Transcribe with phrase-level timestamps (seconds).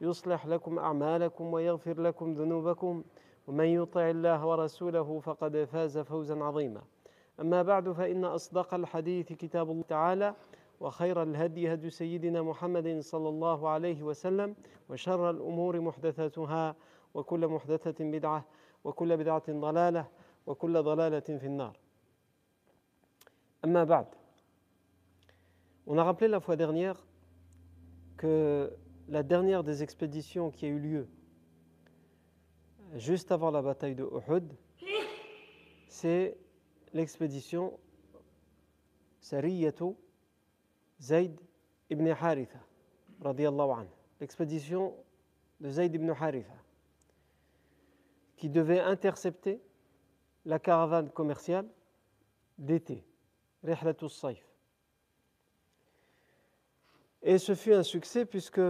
[0.00, 3.04] يصلح لكم أعمالكم ويغفر لكم ذنوبكم
[3.46, 6.82] ومن يطع الله ورسوله فقد فاز فوزا عظيما.
[7.40, 10.34] أما بعد فإن أصدق الحديث كتاب الله تعالى
[10.80, 14.54] وخير الهدي هدي سيدنا محمد صلى الله عليه وسلم
[14.88, 16.74] وشر الأمور محدثاتها
[17.14, 18.44] وكل محدثة بدعة
[18.84, 20.06] وكل بدعة ضلالة
[20.46, 21.76] وكل ضلالة في النار.
[23.64, 24.06] أما بعد
[25.86, 26.94] On a rappelé la fois dernière
[28.16, 28.70] que
[29.10, 31.08] la dernière des expéditions qui a eu lieu
[32.94, 34.56] juste avant la bataille de Uhud,
[35.88, 36.38] c'est
[36.92, 37.78] l'expédition
[39.20, 39.96] Sariyatu
[41.00, 41.38] Zayd
[41.90, 42.60] ibn Haritha.
[44.20, 44.94] L'expédition
[45.60, 46.54] de Zayd ibn Haritha,
[48.36, 49.60] qui devait intercepter
[50.44, 51.68] la caravane commerciale
[52.58, 53.04] d'été,
[53.64, 54.46] Rihlatus Saif.
[57.22, 58.60] Et ce fut un succès puisque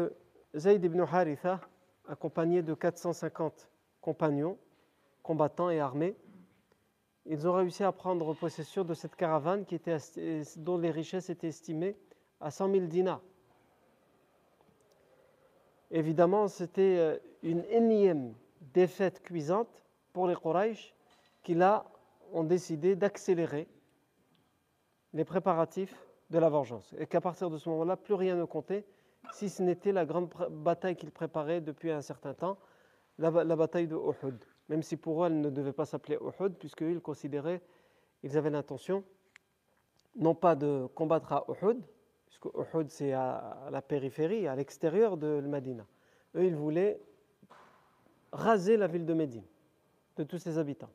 [0.57, 1.61] Zayd ibn Haritha,
[2.09, 3.69] accompagné de 450
[4.01, 4.59] compagnons,
[5.23, 6.17] combattants et armés,
[7.27, 9.65] ils ont réussi à prendre possession de cette caravane
[10.57, 11.97] dont les richesses étaient estimées
[12.41, 13.21] à 100 000 dinars.
[15.91, 20.95] Évidemment, c'était une énième défaite cuisante pour les Quraysh
[21.43, 21.85] qui là
[22.33, 23.69] ont décidé d'accélérer
[25.13, 25.95] les préparatifs
[26.31, 26.95] de la vengeance.
[26.99, 28.87] Et qu'à partir de ce moment-là, plus rien ne comptait,
[29.33, 32.59] si ce n'était la grande bataille qu'ils préparaient depuis un certain temps,
[33.19, 34.39] la, bataille de Uhud.
[34.69, 37.61] Même si pour eux, elle ne devait pas s'appeler Uhud, puisqu'ils considéraient,
[38.23, 39.05] ils avaient l'intention,
[40.17, 41.83] non pas de combattre à Uhud,
[42.27, 45.87] puisque Uhud c'est à, à, la périphérie, à l'extérieur de Medina.
[46.37, 47.01] Eux, ils voulaient
[48.33, 49.45] raser la ville de Médine,
[50.17, 50.91] de tous ses habitants.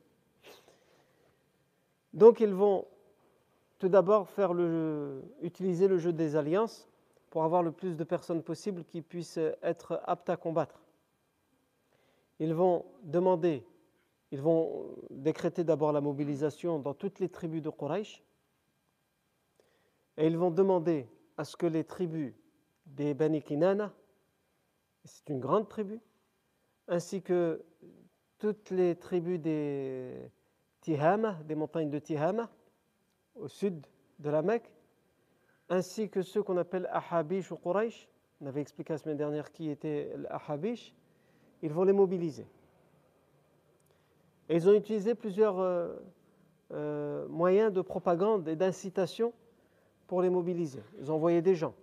[2.14, 2.88] Donc ils vont
[3.78, 6.90] tout d'abord faire le, utiliser le jeu des alliances
[7.36, 10.80] pour avoir le plus de personnes possible qui puissent être aptes à combattre.
[12.40, 13.68] Ils vont demander,
[14.32, 18.24] ils vont décréter d'abord la mobilisation dans toutes les tribus de Quraysh
[20.16, 22.34] et ils vont demander à ce que les tribus
[22.86, 23.94] des Bani Kinana,
[25.04, 26.00] c'est une grande tribu,
[26.88, 27.66] ainsi que
[28.38, 30.32] toutes les tribus des
[30.80, 32.50] Tihama, des montagnes de Tihama,
[33.36, 33.86] au sud
[34.20, 34.72] de la Mecque,
[35.70, 38.08] ainsi que ceux qu'on appelle Ahabish ou Quraysh.
[38.42, 40.94] On avait expliqué la semaine dernière qui était l'Ahabish.
[41.62, 42.46] Ils vont les mobiliser.
[44.50, 45.96] Et ils ont utilisé plusieurs euh,
[46.72, 49.34] euh, moyens de propagande et d'incitation
[50.08, 50.84] pour les mobiliser.
[51.00, 51.74] Ils ont envoyé des gens.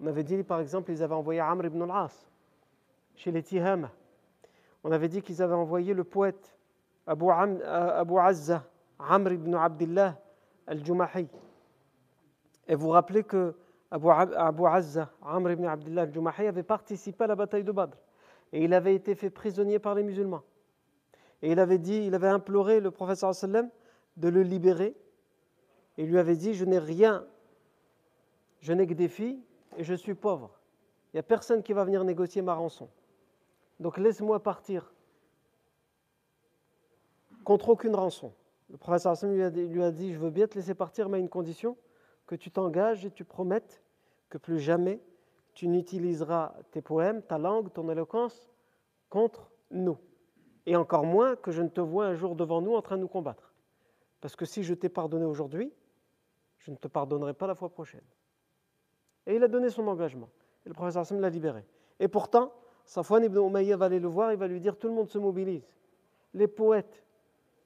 [0.00, 2.28] On avait dit, par exemple, ils avaient envoyé Amr ibn al-As
[3.14, 3.90] chez les Tihama.
[4.82, 6.58] On avait dit qu'ils avaient envoyé le poète
[7.06, 8.64] Abu, Am, Abu Azza,
[8.98, 10.18] Amr ibn Abdullah
[10.66, 11.28] al-Jumahi.
[12.68, 13.54] Et vous rappelez que
[13.90, 17.96] Abu, Abu Azza, Amr ibn Abdullah al-Jumahi, avait participé à la bataille de Badr.
[18.52, 20.42] Et il avait été fait prisonnier par les musulmans.
[21.42, 23.68] Et il avait dit, il avait imploré le prophète sallam
[24.16, 24.94] de le libérer.
[25.96, 27.26] Il lui avait dit, je n'ai rien,
[28.60, 29.40] je n'ai que des filles
[29.76, 30.58] et je suis pauvre.
[31.12, 32.88] Il n'y a personne qui va venir négocier ma rançon.
[33.78, 34.92] Donc laisse-moi partir
[37.44, 38.32] contre aucune rançon.
[38.70, 38.78] Le
[39.44, 41.76] a, dit, lui a dit, je veux bien te laisser partir, mais à une condition,
[42.26, 43.82] que tu t'engages et tu promettes
[44.28, 45.00] que plus jamais
[45.54, 48.50] tu n'utiliseras tes poèmes, ta langue, ton éloquence
[49.08, 49.98] contre nous.
[50.66, 53.02] Et encore moins que je ne te vois un jour devant nous en train de
[53.02, 53.52] nous combattre.
[54.20, 55.72] Parce que si je t'ai pardonné aujourd'hui,
[56.58, 58.04] je ne te pardonnerai pas la fois prochaine.
[59.26, 60.30] Et il a donné son engagement.
[60.64, 61.64] Et le professeur Hassan l'a libéré.
[62.00, 62.52] Et pourtant,
[62.86, 65.18] Safwan ibn Umayyah va aller le voir, il va lui dire tout le monde se
[65.18, 65.76] mobilise.
[66.32, 67.04] Les poètes,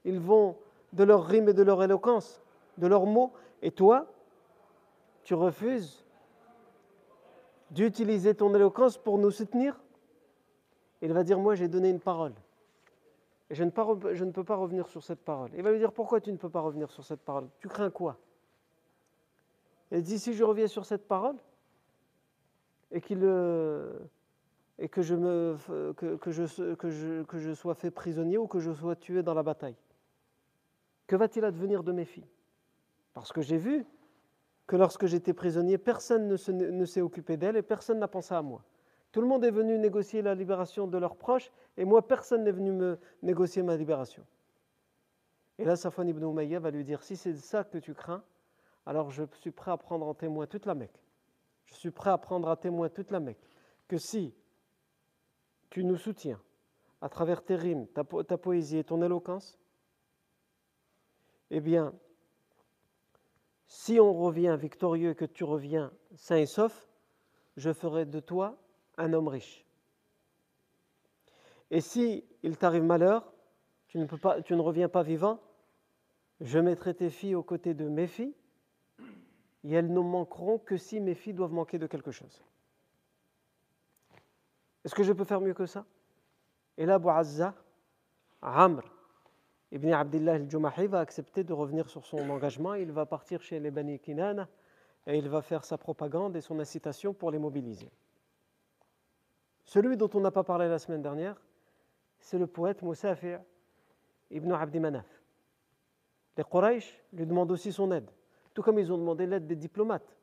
[0.04, 0.56] ils vont
[0.92, 2.42] de leur rime et de leur éloquence,
[2.76, 3.32] de leurs mots,
[3.62, 4.06] et toi,
[5.28, 6.06] tu refuses
[7.70, 9.78] d'utiliser ton éloquence pour nous soutenir?
[11.02, 12.32] Il va dire, moi j'ai donné une parole.
[13.50, 15.50] Et je ne, peux pas revenir sur cette parole.
[15.54, 17.46] Il va lui dire Pourquoi tu ne peux pas revenir sur cette parole?
[17.60, 18.16] Tu crains quoi?
[19.92, 21.36] Il dit Si je reviens sur cette parole
[22.90, 23.98] et, euh,
[24.90, 25.58] que, je me,
[25.92, 29.76] que je sois fait prisonnier ou que je sois tué dans la bataille,
[31.06, 32.30] que va-t-il advenir de mes filles?
[33.12, 33.84] Parce que j'ai vu
[34.68, 38.62] que lorsque j'étais prisonnier, personne ne s'est occupé d'elle et personne n'a pensé à moi.
[39.10, 42.52] Tout le monde est venu négocier la libération de leurs proches et moi, personne n'est
[42.52, 44.24] venu me négocier ma libération.
[45.58, 48.22] Et là, Safwan ibn Umayya va lui dire Si c'est ça que tu crains,
[48.84, 51.02] alors je suis prêt à prendre en témoin toute la Mecque.
[51.64, 53.48] Je suis prêt à prendre à témoin toute la Mecque.
[53.88, 54.34] Que si
[55.70, 56.40] tu nous soutiens
[57.00, 59.58] à travers tes rimes, ta, ta poésie et ton éloquence,
[61.50, 61.94] eh bien,
[63.68, 66.88] si on revient victorieux que tu reviens sain et sauf,
[67.56, 68.56] je ferai de toi
[68.96, 69.64] un homme riche.
[71.70, 73.30] Et si il t'arrive malheur,
[73.88, 75.40] tu ne, reviens pas vivant,
[76.40, 78.34] je mettrai tes filles aux côtés de mes filles,
[79.64, 82.42] et elles ne manqueront que si mes filles doivent manquer de quelque chose.
[84.84, 85.84] Est-ce que je peux faire mieux que ça?
[86.78, 87.54] Et là, Azza,
[88.40, 88.82] Amr,
[89.70, 92.74] Ibn Abdullah al-Jumahi va accepter de revenir sur son engagement.
[92.74, 94.48] Il va partir chez les Bani Kinana
[95.06, 97.90] et il va faire sa propagande et son incitation pour les mobiliser.
[99.64, 101.36] Celui dont on n'a pas parlé la semaine dernière,
[102.18, 103.36] c'est le poète Moussafi'
[104.30, 105.06] ibn Abdi Manaf.
[106.38, 108.10] Les Quraysh lui demandent aussi son aide,
[108.54, 110.16] tout comme ils ont demandé l'aide des diplomates.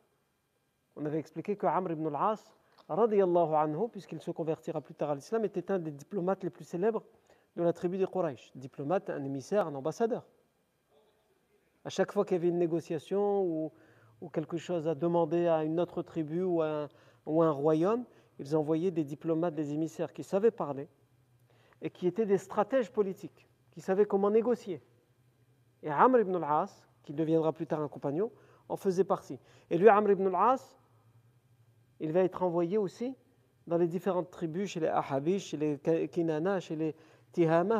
[0.95, 2.55] On avait expliqué que Amr ibn al-As,
[2.89, 7.03] anhu, puisqu'il se convertira plus tard à l'islam, était un des diplomates les plus célèbres
[7.55, 8.51] de la tribu des Quraysh.
[8.55, 10.25] Diplomate, un émissaire, un ambassadeur.
[11.83, 13.71] À chaque fois qu'il y avait une négociation ou,
[14.33, 16.87] quelque chose à demander à une autre tribu ou à
[17.27, 18.05] un, royaume,
[18.39, 20.89] ils envoyaient des diplomates, des émissaires qui savaient parler
[21.81, 24.81] et qui étaient des stratèges politiques, qui savaient comment négocier.
[25.83, 28.31] Et Amr ibn al-As, qui deviendra plus tard un compagnon,
[28.67, 29.39] en faisait partie.
[29.69, 30.75] Et lui, Amr ibn al-As,
[31.99, 33.15] il va être envoyé aussi
[33.67, 36.95] dans les différentes tribus, chez les Ahabish, chez les Kinana, chez les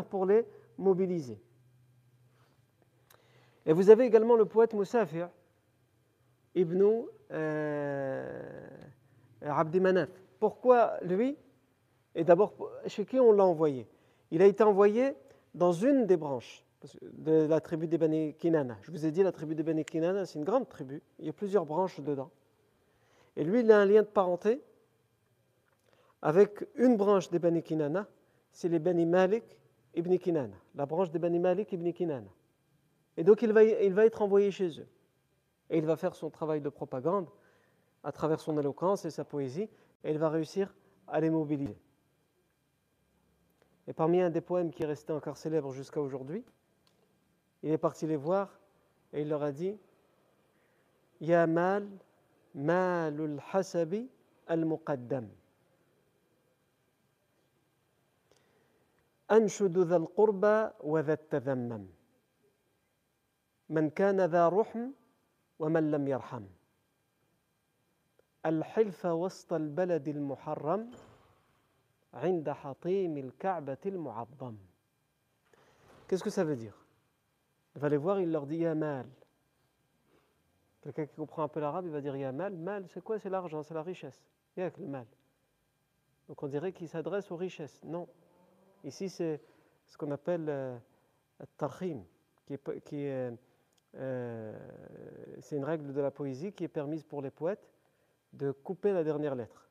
[0.09, 0.45] pour les
[0.77, 1.39] mobiliser.
[3.65, 5.29] Et vous avez également le poète Moussafir,
[6.55, 6.83] Ibn
[7.31, 8.41] euh.
[10.39, 11.37] Pourquoi lui?
[12.13, 12.53] Et d'abord,
[12.87, 13.87] chez qui on l'a envoyé?
[14.31, 15.13] Il a été envoyé
[15.53, 16.63] dans une des branches
[17.03, 18.77] de la tribu des Bani Kinana.
[18.81, 21.01] Je vous ai dit, la tribu des Bani Kinana, c'est une grande tribu.
[21.19, 22.29] Il y a plusieurs branches dedans.
[23.35, 24.61] Et lui, il a un lien de parenté
[26.21, 28.07] avec une branche des Bani Kinana
[28.55, 29.43] c'est les Bani Malik
[29.95, 32.29] ibn Kinana, la branche des Bani Malik ibn Kinana.
[33.17, 34.87] Et donc il va, être envoyé chez eux.
[35.69, 37.27] Et il va faire son travail de propagande
[38.01, 39.69] à travers son éloquence et sa poésie,
[40.05, 40.73] et il va réussir
[41.07, 41.77] à les mobiliser.
[43.87, 46.45] Et parmi un des poèmes qui est resté encore célèbre jusqu'à aujourd'hui,
[47.61, 48.57] il est parti les voir
[49.11, 49.77] et il leur a dit
[51.19, 51.89] Ya mal,
[52.53, 54.09] malul hasabi
[54.47, 55.27] al-muqaddam.
[59.31, 61.87] أنشد ذا القربى وذا التذمم
[63.69, 64.91] من كان ذا رحم
[65.59, 66.45] ومن لم يرحم
[68.45, 70.91] الحلف وسط البلد المحرم
[72.13, 74.55] عند حطيم الكعبة المعظم
[76.07, 76.77] Qu'est-ce que ça veut dire
[77.75, 79.07] Il va les voir, il leur dit Ya mal.
[80.81, 82.85] Quelqu'un qui comprend un peu l'arabe, il va dire Ya mal.
[82.89, 84.23] C'est quoi C'est l'argent, c'est la richesse.
[84.55, 85.07] Il y a le mal.
[86.27, 87.83] Donc on dirait qu'il s'adresse aux richesses.
[87.83, 88.07] Non,
[88.85, 89.41] Ici, c'est
[89.87, 90.77] ce qu'on appelle euh,
[91.57, 92.03] tarhim,
[92.45, 93.33] qui est,
[93.95, 94.57] euh,
[95.39, 97.73] c'est une règle de la poésie qui est permise pour les poètes
[98.33, 99.69] de couper la dernière lettre.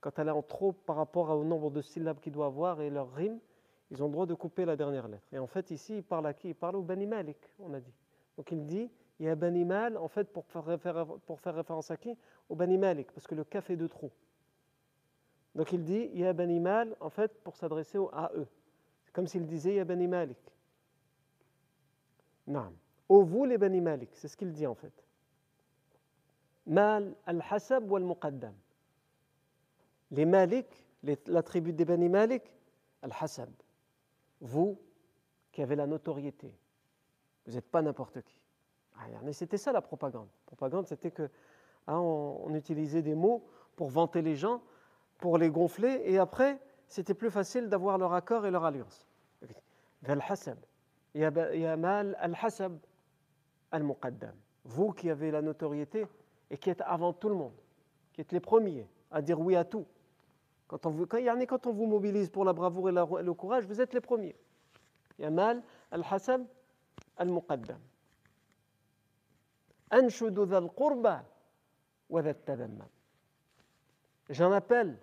[0.00, 2.88] Quand elle est en trop par rapport au nombre de syllabes qu'il doit avoir et
[2.88, 3.38] leur rime,
[3.90, 5.26] ils ont le droit de couper la dernière lettre.
[5.32, 6.48] Et en fait, ici, il parle à qui?
[6.48, 7.94] Il parle au Bani Malik, on a dit.
[8.36, 12.16] Donc il dit, il y a Bani Mal, en fait, pour faire, référence à qui?
[12.48, 14.12] Au Bani Malik, parce que le café de trop.
[15.58, 18.46] Donc il dit Ya Bani Mal, en fait, pour s'adresser à eux.
[19.04, 20.38] C'est comme s'il disait Ya Bani Malik.
[22.46, 22.72] Non.
[23.08, 24.92] Ô vous les Bani Malik, c'est ce qu'il dit en fait.
[26.64, 28.54] Mal al-Hasab ou al-Muqaddam.
[30.12, 30.66] Les Malik,
[31.26, 32.44] la tribu des Bani Malik,
[33.02, 33.50] al-Hasab.
[34.40, 34.78] Vous
[35.50, 36.54] qui avez la notoriété,
[37.46, 38.40] vous n'êtes pas n'importe qui.
[39.24, 40.28] Mais c'était ça la propagande.
[40.28, 41.28] La propagande, c'était que
[41.88, 44.62] hein, on utilisait des mots pour vanter les gens
[45.18, 49.06] pour les gonfler, et après, c'était plus facile d'avoir leur accord et leur alliance.
[54.64, 56.06] Vous qui avez la notoriété
[56.50, 57.54] et qui êtes avant tout le monde,
[58.12, 59.86] qui êtes les premiers à dire oui à tout.
[60.66, 64.36] Quand on, vous, mobilise pour la bravoure et, le courage, vous êtes les premiers.
[65.18, 66.44] Yamal al-Hasab
[67.16, 67.80] al-Muqaddam.
[74.28, 74.98] J'en appelle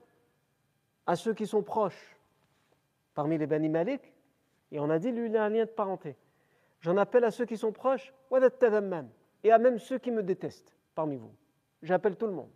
[1.06, 2.18] à ceux qui sont proches
[3.14, 4.14] parmi les Bani Malik,
[4.72, 6.16] et on a dit lui il a un lien de parenté.
[6.82, 8.14] J'en appelle à ceux qui sont proches,
[9.44, 11.34] et à même ceux qui me détestent parmi vous.
[11.82, 12.52] J'appelle tout le monde.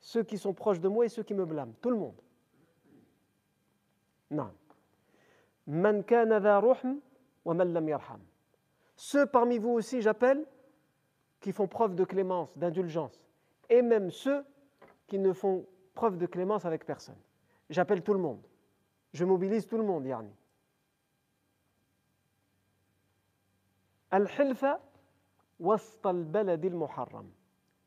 [0.00, 1.74] Ceux qui sont proches de moi et ceux qui me blâment.
[1.80, 2.20] Tout le monde.
[4.30, 4.52] Non.
[8.96, 10.46] Ceux parmi vous aussi, j'appelle,
[11.40, 13.20] qui font preuve de clémence, d'indulgence.
[13.68, 14.44] Et même ceux
[15.06, 17.18] qui ne font preuve de clémence avec personne.
[17.68, 18.40] J'appelle tout le monde.
[19.12, 20.30] Je mobilise tout le monde, Yani.
[24.12, 24.80] Al-Hilfa
[26.04, 27.28] al-Muharram.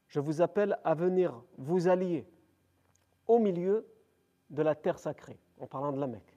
[0.07, 2.27] Je vous appelle à venir vous allier
[3.27, 3.87] au milieu
[4.49, 6.35] de la terre sacrée, en parlant de la Mecque.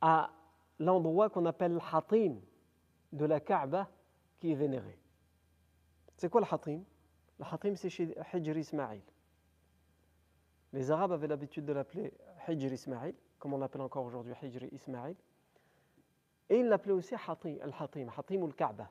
[0.00, 0.30] à
[0.78, 2.36] l'endroit qu'on appelle Hatim
[3.12, 3.88] de la Kaaba
[4.38, 4.98] qui est vénéré.
[6.16, 6.82] C'est quoi le Hatim?
[7.38, 9.02] Le Hatim, c'est chez Hijr Ismail.
[10.72, 12.12] Les Arabes avaient l'habitude de l'appeler
[12.48, 15.14] Hijr Ismail comme on l'appelle encore aujourd'hui Hijri Ismail.
[16.48, 18.90] Et il l'appelait aussi Hatim, Al-Hatim, Hatim ou Kaaba.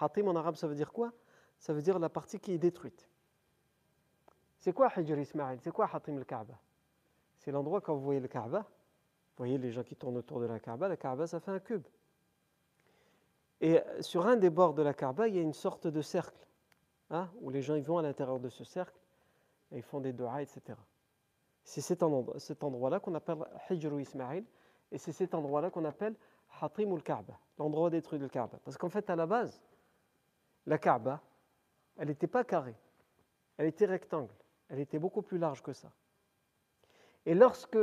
[0.00, 1.12] Hatim en arabe, ça veut dire quoi?
[1.58, 3.08] Ça veut dire la partie qui est détruite.
[4.58, 6.54] C'est quoi Hijri Ismail C'est quoi Hatim al-Kaaba?
[7.36, 10.46] C'est l'endroit quand vous voyez le Kaaba, vous voyez les gens qui tournent autour de
[10.46, 11.88] la Kaaba, la Kaaba ça fait un cube.
[13.60, 16.46] Et sur un des bords de la Kaaba, il y a une sorte de cercle,
[17.10, 18.98] hein, où les gens ils vont à l'intérieur de ce cercle
[19.72, 20.78] et ils font des doigts, etc.
[21.64, 23.38] C'est cet endroit-là qu'on appelle
[23.68, 24.44] Hijru Ismail,
[24.90, 26.14] et c'est cet endroit-là qu'on appelle
[26.60, 28.58] Hatim al-Kaaba, l'endroit détruit de Kaaba.
[28.64, 29.60] Parce qu'en fait, à la base,
[30.66, 31.20] la Kaaba,
[31.98, 32.76] elle n'était pas carrée,
[33.58, 34.32] elle était rectangle,
[34.68, 35.90] elle était beaucoup plus large que ça.
[37.26, 37.78] Et lorsque,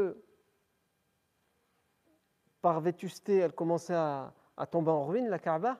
[2.62, 5.80] par vétusté, elle commençait à, à tomber en ruine, la Kaaba,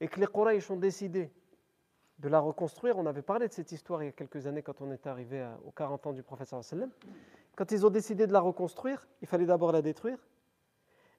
[0.00, 1.30] et que les Quraysh ont décidé
[2.18, 2.98] de la reconstruire.
[2.98, 5.48] On avait parlé de cette histoire il y a quelques années quand on est arrivé
[5.64, 6.90] aux 40 ans du professeur sallam.
[7.56, 10.18] Quand ils ont décidé de la reconstruire, il fallait d'abord la détruire.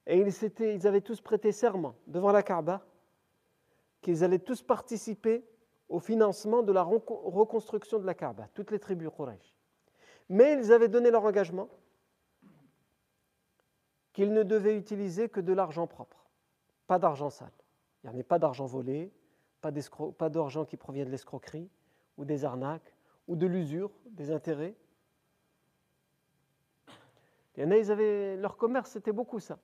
[0.08, 2.86] Et ils, ils avaient tous prêté serment devant la Kaaba
[4.02, 5.44] qu'ils allaient tous participer
[5.90, 9.56] au financement de la reconstruction de la Kaaba, toutes les tribus Quraysh.
[10.30, 11.70] Mais ils avaient donné leur engagement
[14.14, 16.25] qu'ils ne devaient utiliser que de l'argent propre,
[16.88, 17.52] pas d'argent sale.
[18.04, 19.12] Il n'y en a pas d'argent volé,
[19.62, 21.70] pas d'argent qui provient de l'escroquerie
[22.18, 22.94] ou des arnaques
[23.28, 24.76] ou de l'usure, des intérêts.
[27.58, 29.60] Il y en a, ils avaient, leur commerce, c'était beaucoup ça.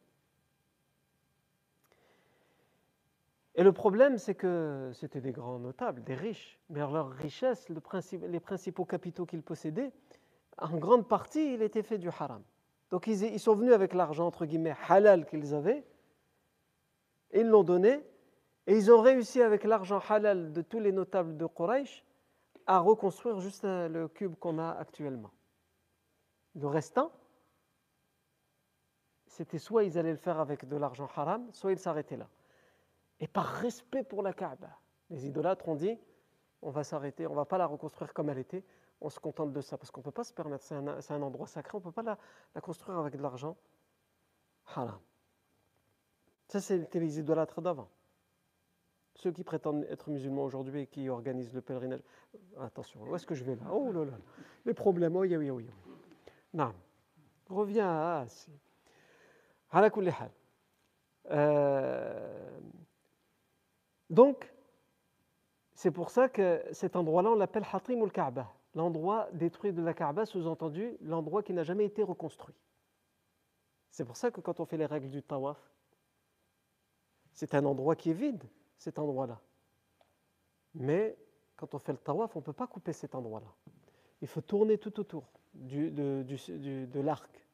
[3.55, 8.39] Et le problème, c'est que c'était des grands notables, des riches, mais leur richesse, les
[8.39, 9.91] principaux capitaux qu'ils possédaient,
[10.57, 12.41] en grande partie, il était fait du haram.
[12.91, 15.85] Donc ils, ils sont venus avec l'argent, entre guillemets, halal qu'ils avaient,
[17.33, 18.03] ils l'ont donné,
[18.67, 22.05] et ils ont réussi avec l'argent halal de tous les notables de Quraysh
[22.67, 25.31] à reconstruire juste le cube qu'on a actuellement.
[26.55, 27.11] Le restant,
[29.25, 32.27] c'était soit ils allaient le faire avec de l'argent haram, soit ils s'arrêtaient là.
[33.19, 34.77] Et par respect pour la Kaaba,
[35.09, 35.97] les idolâtres ont dit
[36.61, 38.63] on va s'arrêter, on ne va pas la reconstruire comme elle était,
[38.99, 41.47] on se contente de ça, parce qu'on ne peut pas se permettre, c'est un, endroit
[41.47, 42.17] sacré, on ne peut pas la,
[42.53, 43.57] la construire avec de l'argent
[44.75, 44.99] haram.
[46.51, 47.87] Ça, c'était les idolâtres d'avant.
[49.15, 52.03] Ceux qui prétendent être musulmans aujourd'hui et qui organisent le pèlerinage.
[52.59, 53.71] Attention, où est-ce que je vais là?
[53.71, 54.17] Oh là là,
[54.65, 55.69] les problèmes, oui, oui, oui.
[56.53, 56.73] Non,
[57.47, 58.25] reviens à
[61.29, 62.59] euh,
[64.09, 64.53] donc,
[65.73, 70.25] c'est pour ça que cet endroit-là, on l'appelle Hatim al-Kaaba, l'endroit détruit de la Kaaba,
[70.25, 72.55] sous-entendu l'endroit qui n'a jamais été reconstruit.
[73.89, 75.71] C'est pour ça que quand on fait les règles du tawaf,
[77.33, 78.43] c'est un endroit qui est vide
[78.77, 79.39] cet endroit-là.
[80.73, 81.17] Mais
[81.55, 83.53] quand on fait le tawaf, on ne peut pas couper cet endroit-là.
[84.21, 87.47] Il faut tourner tout autour de, l'arc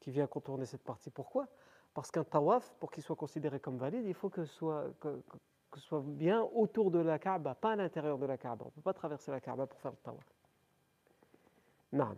[0.00, 1.10] qui vient contourner cette partie.
[1.10, 1.48] Pourquoi?
[1.92, 6.42] Parce qu'un tawaf, pour qu'il soit considéré comme valide, il faut que ce soit bien
[6.54, 8.64] autour de la Kaaba, pas à l'intérieur de la Kaaba.
[8.64, 10.34] On ne peut pas traverser la Kaaba pour faire le tawaf.
[11.92, 12.16] Non.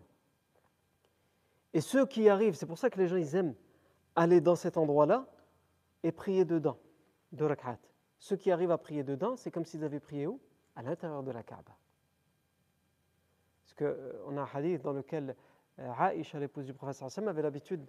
[1.74, 3.54] Et ceux qui arrivent, c'est pour ça que les gens ils aiment
[4.14, 5.26] aller dans cet endroit-là
[6.06, 6.78] et prier dedans,
[7.32, 7.80] de rak'at.
[8.18, 10.40] Ceux qui arrivent à prier dedans, c'est comme s'ils avaient prié où?
[10.76, 11.76] À l'intérieur de la Kaaba.
[13.64, 15.34] Parce qu'on euh, a un hadith dans lequel
[15.80, 17.84] euh, Aïcha, l'épouse du professeur Hassan, avait l'habitude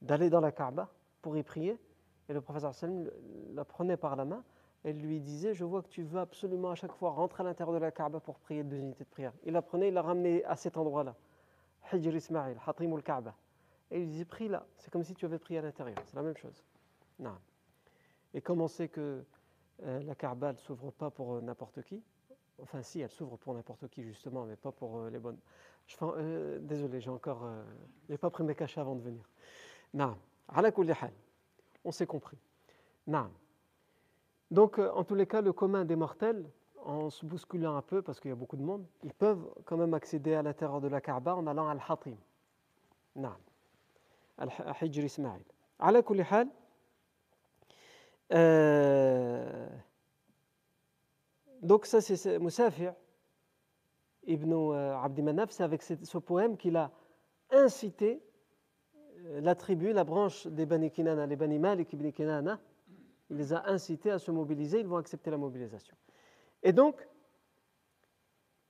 [0.00, 1.78] d'aller dans la Kaaba pour y prier.
[2.28, 3.08] Et le professeur Hassan
[3.54, 4.42] la prenait par la main
[4.84, 7.74] et lui disait Je vois que tu veux absolument à chaque fois rentrer à l'intérieur
[7.74, 9.32] de la Kaaba pour prier deux unités de prière.
[9.44, 11.14] Il la prenait, il la ramenait à cet endroit-là.
[11.92, 13.36] Hijr Ismail, Hatim al-Kaaba.
[13.92, 16.22] Et il disait, prie là, c'est comme si tu avais pris à l'intérieur, c'est la
[16.22, 16.64] même chose.
[17.20, 17.36] Non.
[18.34, 19.24] Et comme on sait que
[19.84, 22.02] euh, la Kaaba ne s'ouvre pas pour euh, n'importe qui,
[22.62, 25.38] enfin si, elle s'ouvre pour n'importe qui justement, mais pas pour euh, les bonnes.
[26.60, 27.44] Désolé, j'ai encore,
[28.08, 29.28] j'ai pas pris mes cachets avant de venir.
[29.92, 30.16] Non.
[31.84, 32.38] On s'est compris.
[33.08, 33.28] Non.
[34.50, 36.48] Donc, en tous les cas, le commun des mortels,
[36.84, 39.76] en se bousculant un peu, parce qu'il y a beaucoup de monde, ils peuvent quand
[39.76, 42.16] même accéder à l'intérieur de la Kaaba en allant à Al-Hatim.
[43.16, 43.34] Non.
[44.38, 45.42] Al-Hijr Ismail.
[45.80, 46.02] Ala
[48.32, 49.68] euh,
[51.60, 52.88] donc ça c'est Moussafi'
[54.24, 56.90] ibn euh, Abdi Manaf, c'est avec ce, poème qu'il a
[57.50, 58.22] incité
[59.18, 62.60] euh, la tribu, la branche des Bani Kinana, les Bani Malik ibn Kinana,
[63.30, 65.96] il les a incités à se mobiliser, ils vont accepter la mobilisation.
[66.62, 67.06] Et donc,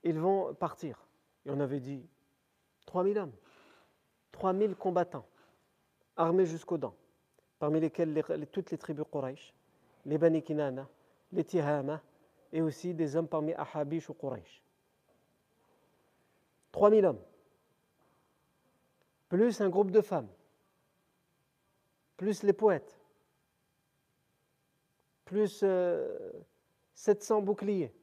[0.03, 1.05] ils vont partir.
[1.45, 2.05] Et on avait dit
[2.85, 3.33] 3000 hommes,
[4.31, 5.27] 3000 combattants,
[6.15, 6.95] armés jusqu'aux dents
[7.63, 9.53] parmi lesquels toutes les tribus Quraysh,
[10.05, 10.85] les Bani Kinana,
[11.31, 12.01] les Tihama,
[12.51, 14.61] et aussi des hommes parmi Ahabish ou Quraysh.
[16.73, 17.21] 3000 hommes,
[19.29, 20.27] plus un groupe de femmes,
[22.17, 22.99] plus les poètes,
[25.23, 25.63] plus
[26.95, 27.93] 700 euh, boucliers,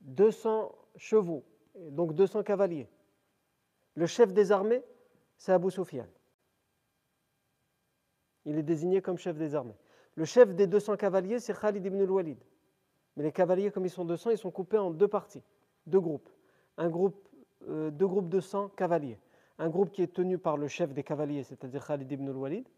[0.00, 2.88] 200 chevaux, donc 200 cavaliers.
[3.96, 4.82] Le chef des armées,
[5.36, 6.06] c'est Abu Sufyan.
[8.46, 9.76] Il est désigné comme chef des armées.
[10.14, 12.38] Le chef des 200 cavaliers, c'est Khalid ibn al-Walid.
[13.16, 15.42] Mais les cavaliers, comme ils sont 200, ils sont coupés en deux parties,
[15.86, 16.28] deux groupes.
[16.76, 17.28] Un groupe,
[17.68, 19.18] euh, deux groupes de 100 cavaliers.
[19.58, 22.68] Un groupe qui est tenu par le chef des cavaliers, c'est-à-dire Khalid ibn al-Walid.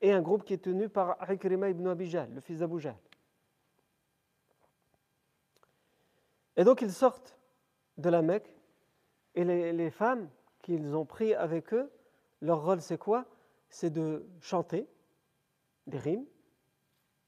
[0.00, 2.96] Et un groupe qui est tenu par Ikrima ibn Abijal, le fils d'Abu Jahl.
[6.56, 7.38] Et donc ils sortent
[7.98, 8.52] de la Mecque
[9.34, 10.28] et les, les femmes
[10.62, 11.90] qu'ils ont pris avec eux,
[12.44, 13.24] leur rôle, c'est quoi?
[13.68, 14.86] C'est de chanter
[15.86, 16.26] des rimes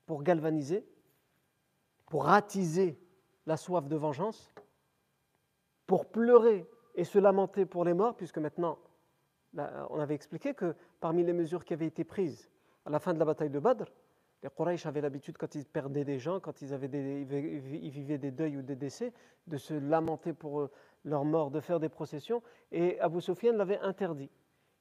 [0.04, 0.86] pour galvaniser,
[2.06, 3.00] pour attiser
[3.46, 4.54] la soif de vengeance,
[5.86, 8.78] pour pleurer et se lamenter pour les morts, puisque maintenant,
[9.56, 12.50] on avait expliqué que parmi les mesures qui avaient été prises
[12.84, 13.86] à la fin de la bataille de Badr,
[14.42, 18.30] les Quraysh avaient l'habitude, quand ils perdaient des gens, quand ils, avaient ils vivaient des
[18.30, 19.12] deuils ou des décès,
[19.46, 20.68] de se lamenter pour
[21.04, 24.30] leur mort, de faire des processions, et Abu Sufyan l'avait interdit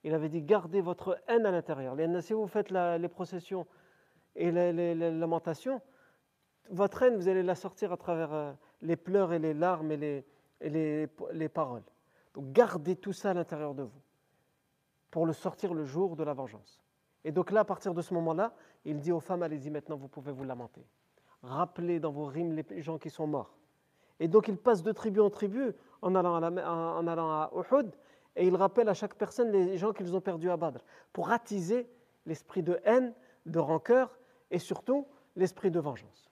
[0.06, 1.96] il avait dit gardez votre haine à l'intérieur.
[2.22, 3.65] Si vous faites les processions
[4.36, 5.82] et les, lamentations,
[6.70, 10.24] votre haine, vous allez la sortir à travers euh, les pleurs et les larmes et
[10.62, 11.82] les, paroles.
[12.36, 14.02] Donc gardez tout ça à l'intérieur de vous
[15.10, 16.84] pour le sortir le jour de la vengeance.
[17.24, 20.08] Et donc là, à partir de ce moment-là, il dit aux femmes, allez-y maintenant, vous
[20.08, 20.86] pouvez vous lamenter.
[21.41, 23.58] Rappelez dans vos rimes les gens qui sont morts.
[24.20, 27.91] Et donc il passe de tribu en tribu en allant à, en allant à Uhud
[28.36, 30.80] et il rappelle à chaque personne les gens qu'ils ont perdus à Badr,
[31.13, 31.89] pour attiser
[32.26, 33.13] l'esprit de haine,
[33.45, 34.17] de rancœur
[34.52, 36.32] et surtout l'esprit de vengeance.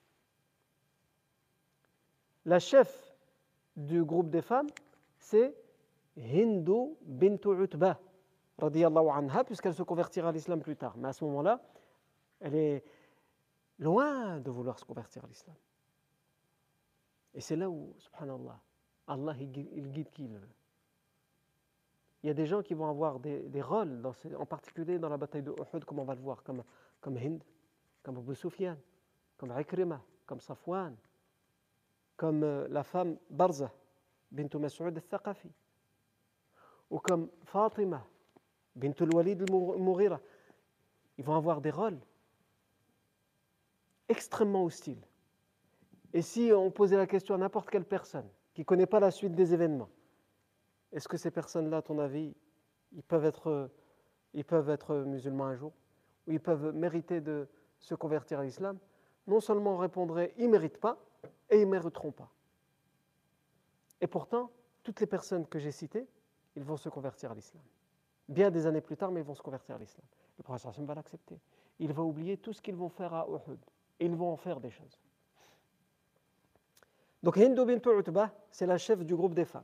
[2.45, 3.15] La chef
[3.75, 4.69] du groupe des femmes,
[5.17, 5.55] c'est
[6.17, 7.99] Hindu bintu Utbah,
[8.61, 10.95] anha, puisqu'elle se convertira à l'islam plus tard.
[10.97, 11.61] Mais à ce moment-là,
[12.39, 12.83] elle est
[13.79, 15.55] loin de vouloir se convertir à l'islam.
[17.33, 18.59] Et c'est là où, subhanallah,
[19.07, 20.62] Allah il guide qui il veut
[22.23, 24.01] il y a des gens qui vont avoir des, rôles,
[24.37, 26.63] en particulier dans la bataille de Uhud, comme on va le voir, comme,
[27.17, 27.43] Hind,
[28.01, 28.77] comme Abu Sufyan,
[29.37, 30.95] comme Ikrima, comme Safwan,
[32.15, 33.69] comme euh, la femme Barza,
[34.31, 35.51] bint Mas'ud al-Thaqafi,
[36.89, 38.05] ou comme Fatima,
[38.73, 40.21] bint al-Walid al-Mughira.
[41.17, 41.99] Ils vont avoir des rôles
[44.07, 45.05] extrêmement hostiles.
[46.13, 49.11] Et si on posait la question à n'importe quelle personne qui ne connaît pas la
[49.11, 49.89] suite des événements,
[50.93, 52.33] est-ce que ces personnes-là, à ton avis,
[52.93, 53.69] ils peuvent, être,
[55.05, 55.73] musulmans un jour?
[56.27, 57.47] Ou ils peuvent mériter de
[57.79, 58.77] se convertir à l'islam?
[59.27, 60.97] Non seulement on répondrait, ils ne méritent pas,
[61.49, 62.29] et ils ne mériteront pas.
[64.01, 64.51] Et pourtant,
[64.83, 66.07] toutes les personnes que j'ai citées,
[66.55, 67.63] ils vont se convertir à l'islam.
[68.29, 70.05] Bien des années plus tard, mais ils vont se convertir à l'islam.
[70.37, 71.39] Le prophète va l'accepter.
[71.79, 73.59] Il va oublier tout ce qu'ils vont faire à Uhud.
[73.99, 74.99] Et ils vont en faire des choses.
[77.21, 79.63] Donc Hindu bint Utbah, c'est la chef du groupe des femmes.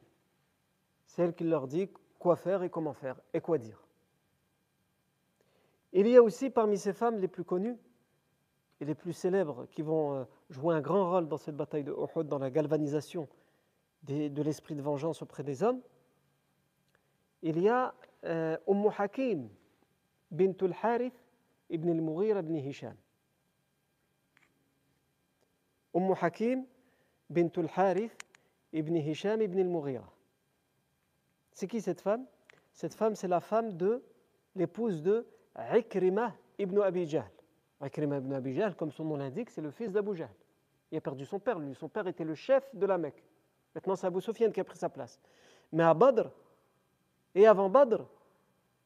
[1.19, 3.83] C'est elle qui leur dit quoi faire et comment faire et quoi dire.
[5.91, 7.75] Il y a aussi parmi ces femmes les plus connues
[8.79, 11.91] et les plus célèbres qui vont euh, jouer un grand rôle dans cette bataille de
[11.91, 13.27] Uhud, dans la galvanisation
[14.03, 15.81] de l'esprit de vengeance auprès des hommes.
[17.41, 19.49] Il y a euh, Umm Hakim
[20.31, 21.21] bint al-Harith
[21.69, 22.95] ibn al-Mughira ibn Hisham.
[25.93, 26.63] Umm Hakim
[27.29, 28.17] bint al-Harith
[28.71, 30.09] ibn Hisham ibn al-Mughira.
[31.59, 32.25] C'est qui cette femme?
[32.71, 34.01] Cette femme, c'est la femme de
[34.55, 35.27] l'épouse de
[35.75, 37.29] Ikrima ibn Abi Jahl.
[37.83, 40.29] Ibn Abi Jahl, comme son nom l'indique, c'est le fils d'Abu Jahl.
[40.89, 41.75] Il a perdu son père, lui.
[41.75, 43.21] Son père était le chef de la Mecque.
[43.75, 45.19] Maintenant, c'est Abu Sufyan qui a pris sa place.
[45.73, 46.29] Mais à Badr,
[47.35, 48.05] et avant Badr,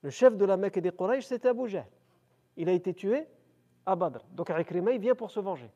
[0.02, 1.86] le chef de la Mecque et des Quraysh, c'était Abu Jahl.
[2.58, 3.28] Il a été tué
[3.86, 4.26] à Badr.
[4.32, 5.70] Donc Ikrima, il vient pour se venger.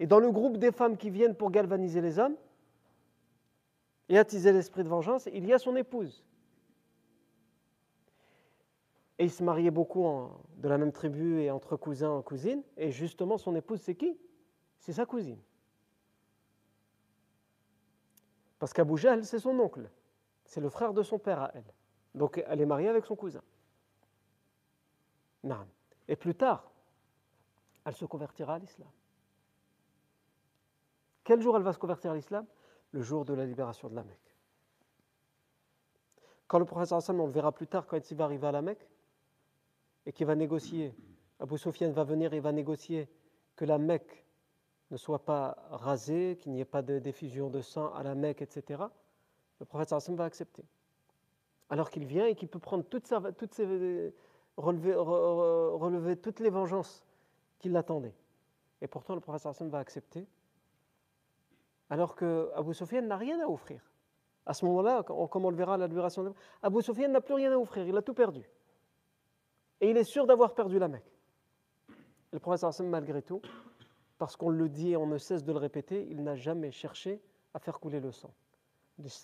[0.00, 2.36] Et dans le groupe des femmes qui viennent pour galvaniser les hommes
[4.08, 6.24] et attiser l'esprit de vengeance, il y a son épouse.
[9.18, 12.62] Et il se mariait beaucoup de la même tribu et entre cousins en cousines.
[12.76, 14.16] Et justement, son épouse, c'est qui?
[14.78, 15.40] C'est sa cousine.
[18.58, 19.90] Parce qu'Abu c'est son oncle.
[20.44, 21.74] C'est le frère de son père à elle.
[22.14, 23.42] Donc elle est mariée avec son cousin.
[25.44, 25.66] Non.
[26.06, 26.70] Et plus tard,
[27.84, 28.88] elle se convertira à l'islam.
[31.24, 32.46] Quel jour elle va se convertir à l'islam?
[32.92, 34.34] Le jour de la libération de la Mecque.
[36.46, 38.62] Quand le professeur Hassan, on le verra plus tard, quand il va arriver à la
[38.62, 38.88] Mecque,
[40.06, 40.94] et qu'il va négocier,
[41.38, 43.08] Abu Sufyan va venir et va négocier
[43.56, 44.24] que la Mecque
[44.90, 48.40] ne soit pas rasée, qu'il n'y ait pas de diffusion de sang à la Mecque,
[48.40, 48.84] etc.,
[49.60, 50.64] le prophète Hassan va accepter.
[51.68, 53.12] Alors qu'il vient et qu'il peut prendre toutes,
[54.56, 57.04] relever, toutes les vengeances
[57.58, 58.14] qui l'attendaient.
[58.80, 60.26] Et pourtant, le prophète Hassan va accepter
[61.90, 63.80] alors que Abu Sufyan n'a rien à offrir.
[64.46, 67.34] À ce moment-là, comme on le verra à la libération de Abu Sufyan n'a plus
[67.34, 68.48] rien à offrir, il a tout perdu.
[69.80, 71.12] Et il est sûr d'avoir perdu la Mecque.
[72.32, 73.40] le professeur Hassan, malgré tout,
[74.18, 77.20] parce qu'on le dit et on ne cesse de le répéter, il n'a jamais cherché
[77.54, 78.32] à faire couler le sang.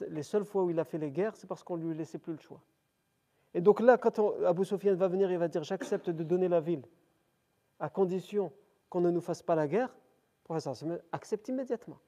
[0.09, 2.33] Les seules fois où il a fait les guerres, c'est parce qu'on lui laissait plus
[2.33, 2.61] le choix.
[3.55, 6.61] Et donc là, quand Abu Sufyan va venir, il va dire J'accepte de donner la
[6.61, 6.85] ville,
[7.81, 8.53] à condition
[8.89, 11.99] qu'on ne nous fasse pas la guerre, le professeur Hassan accepte immédiatement.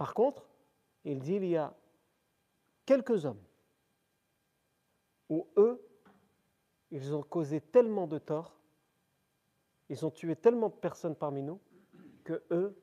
[0.00, 0.48] Par contre,
[1.04, 1.74] il dit il y a
[2.86, 3.42] quelques hommes
[5.28, 5.78] où eux,
[6.90, 8.56] ils ont causé tellement de tort,
[9.90, 11.60] ils ont tué tellement de personnes parmi nous,
[12.24, 12.74] que eux,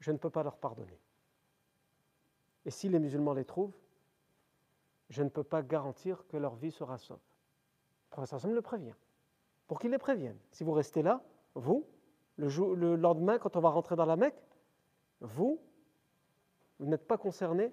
[0.00, 0.98] je ne peux pas leur pardonner.
[2.64, 3.76] Et si les musulmans les trouvent,
[5.10, 7.20] je ne peux pas garantir que leur vie sera sauve.
[8.06, 8.94] Le professeur me le prévient.
[9.66, 10.38] Pour qu'il les prévienne.
[10.52, 11.22] Si vous restez là,
[11.54, 11.86] vous,
[12.38, 14.42] le lendemain, quand on va rentrer dans la Mecque,
[15.20, 15.60] vous,
[16.78, 17.72] vous n'êtes pas concerné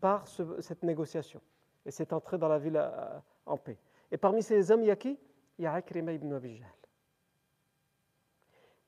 [0.00, 1.40] par cette négociation
[1.84, 3.78] et cette entrée dans la ville euh, en paix.
[4.10, 5.18] Et parmi ces hommes, il y a qui?
[5.58, 6.62] Il y a Akrima ibn Abi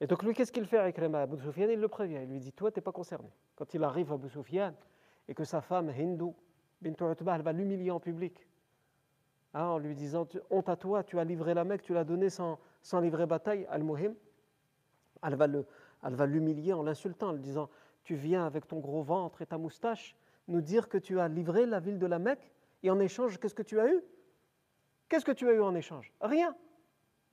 [0.00, 2.20] Et donc lui, qu'est-ce qu'il fait Akrima Abu Sufyan, il le prévient.
[2.22, 3.32] Il lui dit, toi, tu n'es pas concerné.
[3.56, 4.74] Quand il arrive à Abu Sufyan
[5.26, 6.32] et que sa femme, Hindu,
[6.80, 8.46] bint Utbah, elle va l'humilier en public,
[9.54, 12.30] hein, en lui disant, honte à toi, tu as livré la Mecque, tu l'as donné
[12.30, 14.14] sans, sans livrer bataille, Al-Muhim,
[15.22, 17.68] elle va l'humilier en l'insultant, en lui disant,
[18.08, 20.16] tu viens avec ton gros ventre et ta moustache
[20.46, 22.50] nous dire que tu as livré la ville de la Mecque
[22.82, 24.02] et en échange, qu'est-ce que tu as eu?
[25.10, 26.10] Qu'est-ce que tu as eu en échange?
[26.22, 26.56] Rien.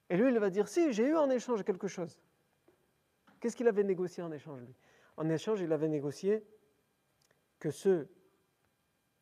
[0.10, 2.20] Et lui, il va dire, si, j'ai eu en échange quelque chose.
[3.40, 4.76] Qu'est-ce qu'il avait négocié en échange, lui?
[5.16, 6.44] En échange, il avait négocié
[7.58, 8.06] que ce,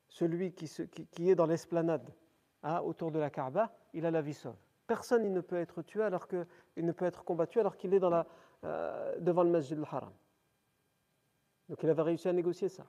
[0.07, 2.15] celui qui, est dans l'esplanade
[2.63, 4.57] hein, autour de la Kaaba, il a la vie sauve.
[4.87, 7.93] Personne il ne peut être tué alors que, il ne peut être combattu alors qu'il
[7.93, 10.13] est euh, devant le Masjid al-Haram.
[11.69, 12.85] Donc il avait réussi à négocier ça.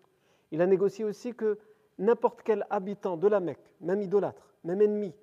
[0.50, 1.58] Il a négocié aussi que
[1.98, 5.14] n'importe quel habitant de la Mecque, même idolâtre, même ennemi,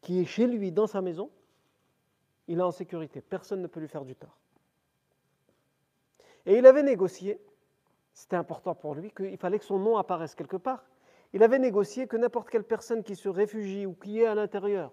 [0.00, 1.30] qui est chez lui dans sa maison,
[2.46, 3.20] il est en sécurité.
[3.20, 4.38] Personne ne peut lui faire du tort.
[6.46, 7.40] Et il avait négocié,
[8.12, 10.84] c'était important pour lui, qu'il fallait que son nom apparaisse quelque part.
[11.32, 14.92] Il avait négocié que n'importe quelle personne qui se réfugie ou qui est à l'intérieur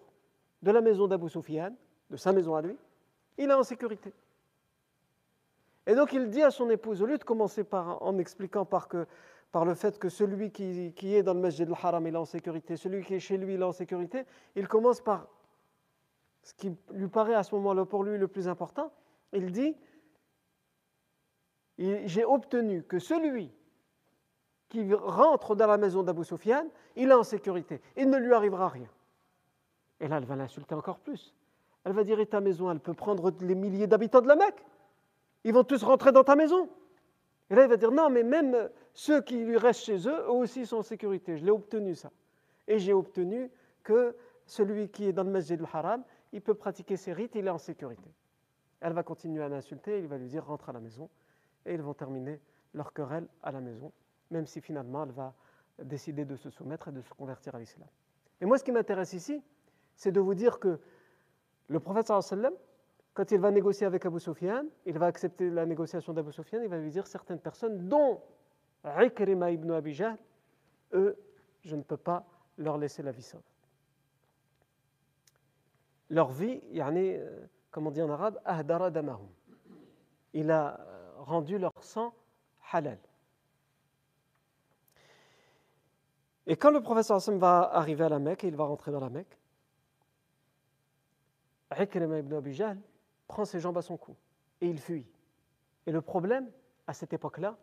[0.61, 1.75] de la maison d'Abu Sufyan,
[2.09, 2.77] de sa maison à lui,
[3.37, 4.13] il est en sécurité.
[5.87, 8.87] Et donc il dit à son épouse, au lieu de commencer par, en expliquant par,
[9.65, 13.15] le fait que celui qui, est dans le masjid al-haram est en sécurité, celui qui
[13.15, 15.27] est chez lui est en sécurité, il commence par
[16.43, 18.91] ce qui lui paraît à ce moment-là pour lui le plus important.
[19.33, 19.75] Il dit,
[21.77, 23.51] j'ai obtenu que celui
[24.69, 26.65] qui rentre dans la maison d'Abu Sufyan,
[26.95, 27.81] il est en sécurité.
[27.97, 28.87] Il ne lui arrivera rien.
[29.99, 31.35] Et là, elle va l'insulter encore plus.
[31.83, 34.63] Elle va dire, et ta maison, elle peut prendre les milliers d'habitants de la Mecque
[35.43, 36.69] ils vont tous rentrer dans ta maison.
[37.49, 40.31] Et là, il va dire, non, mais même ceux qui lui restent chez eux, eux
[40.31, 41.37] aussi sont en sécurité.
[41.37, 42.11] Je l'ai obtenu ça.
[42.67, 43.49] Et j'ai obtenu
[43.83, 47.51] que celui qui est dans le masjid al-haram, il peut pratiquer ses rites, il est
[47.51, 48.09] en sécurité.
[48.79, 51.09] Elle va continuer à l'insulter, il va lui dire, rentre à la maison.
[51.65, 52.39] Et ils vont terminer
[52.73, 53.91] leur querelle à la maison,
[54.31, 55.33] même si finalement elle va
[55.83, 57.87] décider de se soumettre et de se convertir à l'islam.
[58.39, 59.41] Et moi, ce qui m'intéresse ici,
[59.95, 60.79] c'est de vous dire que
[61.67, 62.53] le prophète sallallahu
[63.13, 66.69] quand il va négocier avec Abu Sufyan, il va accepter la négociation d'Abu Sufyan, il
[66.69, 68.21] va lui dire certaines personnes, dont
[68.85, 69.99] Ikrima ibn Abi
[70.93, 71.17] eux,
[71.61, 72.25] je ne peux pas
[72.57, 73.41] leur laisser la vie sauve.
[76.09, 79.29] Leur vie, yani, euh, comme on dit en arabe, ahdara damahum.
[80.33, 82.13] Il a euh, rendu leur sang
[82.71, 82.99] halal.
[86.47, 89.09] Et quand le professeur Hassan va arriver à la Mecque, il va rentrer dans la
[89.09, 89.37] Mecque,
[91.77, 92.53] Ikrima ibn Abi
[93.31, 94.15] prend ses jambes à son cou
[94.59, 95.07] et il fuit.
[95.85, 96.51] Et le problème,
[96.85, 97.57] à cette époque-là,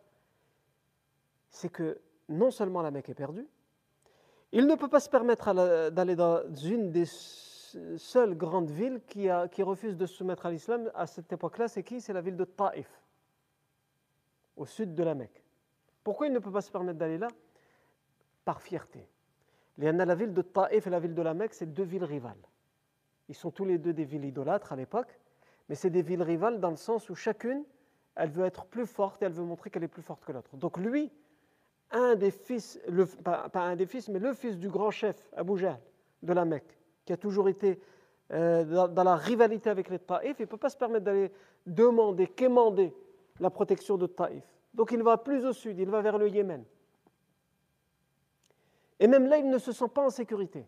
[1.50, 2.00] c'est que
[2.30, 3.46] non seulement la Mecque est perdue,
[4.52, 5.52] il ne peut pas se permettre
[5.90, 10.90] d'aller dans une des seules grandes villes qui, a, refuse de se soumettre à l'islam
[10.94, 11.68] à cette époque-là.
[11.68, 12.00] C'est qui?
[12.00, 12.90] C'est la ville de Taïf,
[14.56, 15.44] au sud de la Mecque.
[16.02, 17.28] Pourquoi il ne peut pas se permettre d'aller là?
[18.46, 19.06] Par fierté.
[19.76, 22.48] La ville de Taïf et la ville de la Mecque, c'est deux villes rivales.
[23.28, 25.20] Ils sont tous les deux des villes idolâtres à l'époque,
[25.68, 27.64] mais c'est des villes rivales dans le sens où chacune,
[28.14, 30.56] elle veut être plus forte et elle veut montrer qu'elle est plus forte que l'autre.
[30.56, 31.12] Donc lui,
[31.90, 32.80] un des fils,
[33.22, 35.80] pas, un des fils, mais le fils du grand chef Abu Jahl
[36.22, 37.80] de la Mecque, qui a toujours été
[38.32, 41.32] euh, dans, la rivalité avec les Taïf, il ne peut pas se permettre d'aller
[41.66, 42.92] demander, quémander
[43.40, 44.44] la protection de Taïf.
[44.74, 46.64] Donc il va plus au sud, il va vers le Yémen.
[49.00, 50.66] Et même là, il ne se sent pas en sécurité.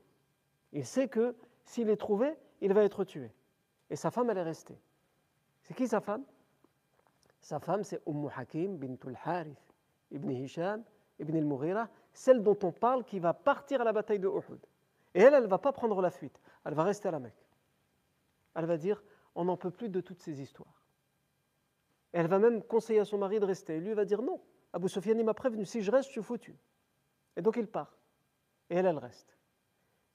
[0.72, 1.34] Il sait que
[1.64, 3.30] s'il est trouvé, il va être tué.
[3.90, 4.78] Et sa femme, elle est restée.
[5.70, 6.24] C'est qui sa femme?
[7.40, 9.56] Sa femme, c'est Umm Hakim bintul Harith
[10.10, 10.82] ibn Hisham
[11.20, 14.58] ibn al-Mughira, celle dont on parle qui va partir à la bataille de Uhud.
[15.14, 17.46] Et elle, elle ne va pas prendre la fuite, elle va rester à la Mecque.
[18.56, 19.00] Elle va dire
[19.36, 20.82] on n'en peut plus de toutes ces histoires.
[22.14, 23.76] Et elle va même conseiller à son mari de rester.
[23.76, 24.40] Et lui va dire non,
[24.72, 26.58] Abu Sufyan m'a prévenu, si je reste, je suis foutu.
[27.36, 27.96] Et donc il part.
[28.70, 29.38] Et elle, elle reste.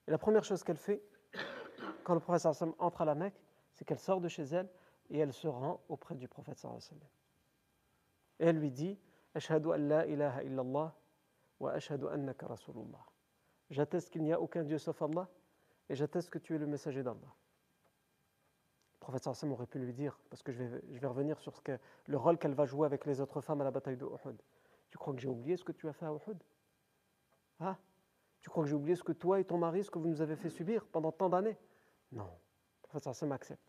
[0.06, 1.02] Et la première chose qu'elle fait,
[2.04, 2.46] quand le prophète
[2.78, 3.40] entre à la Mecque,
[3.72, 4.68] c'est qu'elle sort de chez elle
[5.10, 6.64] et elle se rend auprès du prophète.
[8.38, 8.98] Et elle lui dit
[9.34, 10.94] Ashhadu an la ilaha illallah
[11.60, 13.04] wa ashhadu annaka rasulullah.
[13.70, 15.28] J'atteste qu'il n'y a aucun Dieu sauf Allah
[15.88, 17.20] et j'atteste que tu es le messager d'Allah.
[17.20, 21.54] Le prophète sallam aurait pu lui dire, parce que je vais, je vais revenir sur
[21.54, 24.04] ce que, le rôle qu'elle va jouer avec les autres femmes à la bataille de
[24.04, 24.40] Uhud.
[24.90, 26.42] Tu crois que j'ai oublié ce que tu as fait à Uhud?
[27.60, 27.76] Ah
[28.40, 30.20] Tu crois que j'ai oublié ce que toi et ton mari, ce que vous nous
[30.20, 31.56] avez fait subir pendant tant d'années?
[32.10, 32.24] Non.
[32.24, 33.65] Le prophète sallam accepte.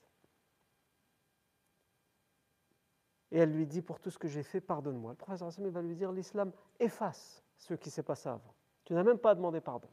[3.32, 5.12] Et elle lui dit, pour tout ce que j'ai fait, pardonne-moi.
[5.12, 8.54] Le prophète sallam va lui dire, l'islam efface ce qui s'est passé avant.
[8.86, 9.90] Tu n'as même pas demandé pardon.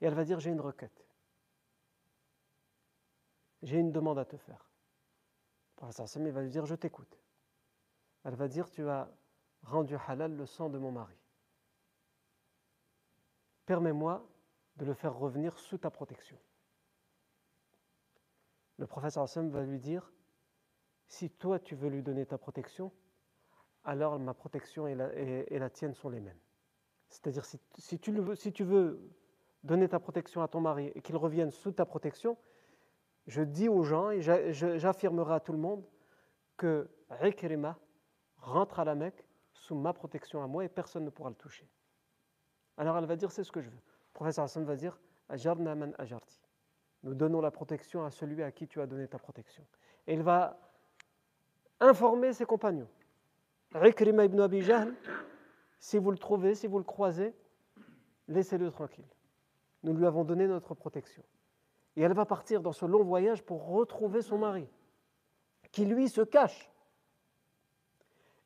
[0.00, 1.06] Et elle va dire, j'ai une requête.
[3.62, 4.70] J'ai une demande à te faire.
[5.76, 7.20] Le prophète va lui dire, je t'écoute.
[8.24, 9.10] Elle va dire, tu as
[9.62, 11.16] rendu halal le sang de mon mari.
[13.66, 14.26] Permets-moi
[14.76, 16.38] de le faire revenir sous ta protection.
[18.78, 20.10] Le prophète va lui dire,
[21.06, 22.92] si toi tu veux lui donner ta protection,
[23.84, 26.38] alors ma protection et la tienne sont les mêmes.
[27.08, 29.00] C'est-à-dire, si, tu veux,
[29.62, 32.36] donner ta protection à ton mari et qu'il revienne sous ta protection,
[33.26, 35.84] je dis aux gens et j'affirmerai à tout le monde
[36.56, 36.88] que
[37.22, 37.78] Ikrima
[38.38, 41.68] rentre à la Mecque sous ma protection à moi et personne ne pourra le toucher.
[42.76, 43.76] Alors elle va dire c'est ce que je veux.
[43.76, 46.40] Le professeur Hassan va dire Ajarna ajarti.
[47.02, 49.66] Nous donnons la protection à celui à qui tu as donné ta protection.
[50.06, 50.65] Et il va
[51.80, 52.88] informer ses compagnons.
[53.74, 54.62] Ikrima ibn Abi
[55.78, 57.34] si vous le trouvez, si vous le croisez,
[58.28, 59.04] laissez-le tranquille.
[59.82, 61.22] Nous lui avons donné notre protection.
[61.96, 64.66] Et elle va partir dans ce long voyage pour retrouver son mari,
[65.72, 66.70] qui lui se cache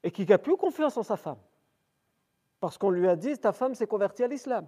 [0.03, 1.39] et qui n'a plus confiance en sa femme.
[2.59, 4.67] Parce qu'on lui a dit, ta femme s'est convertie à l'islam.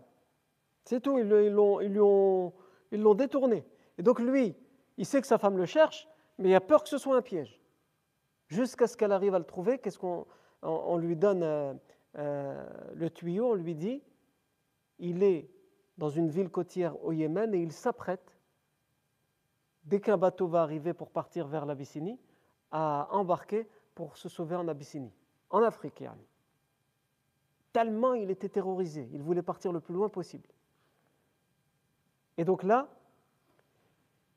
[0.84, 2.52] C'est tout, ils l'ont
[2.92, 3.64] ils l'ont détourné.
[3.98, 4.54] Et donc lui,
[4.98, 7.22] il sait que sa femme le cherche, mais il a peur que ce soit un
[7.22, 7.61] piège.
[8.52, 10.26] Jusqu'à ce qu'elle arrive à le trouver, qu'est-ce qu'on
[10.60, 11.72] on, lui donne euh,
[12.18, 12.62] euh,
[12.92, 14.02] le tuyau, on lui dit,
[14.98, 15.48] il est
[15.96, 18.36] dans une ville côtière au Yémen et il s'apprête,
[19.84, 22.20] dès qu'un bateau va arriver pour partir vers l'Abyssinie,
[22.70, 25.14] à embarquer pour se sauver en Abyssinie,
[25.48, 26.04] en Afrique.
[27.72, 30.50] Tellement il était terrorisé, il voulait partir le plus loin possible.
[32.36, 32.86] Et donc là,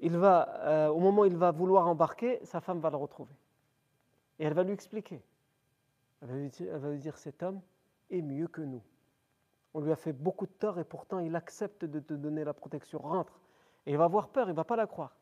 [0.01, 3.35] euh, au moment où il va vouloir embarquer, sa femme va le retrouver.
[4.39, 5.21] Et elle va lui expliquer.
[6.21, 6.27] Elle
[6.79, 7.61] va lui dire, cet homme
[8.09, 8.81] est mieux que nous.
[9.73, 12.53] On lui a fait beaucoup de tort et pourtant il accepte de te donner la
[12.53, 12.99] protection.
[12.99, 13.39] Rentre.
[13.85, 15.17] Et il va avoir peur, il ne va pas la croire.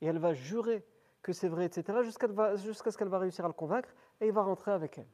[0.00, 0.84] Et elle va jurer
[1.22, 4.42] que c'est vrai, etc., jusqu'à ce qu'elle va réussir à le convaincre et il va
[4.42, 5.08] rentrer avec elle.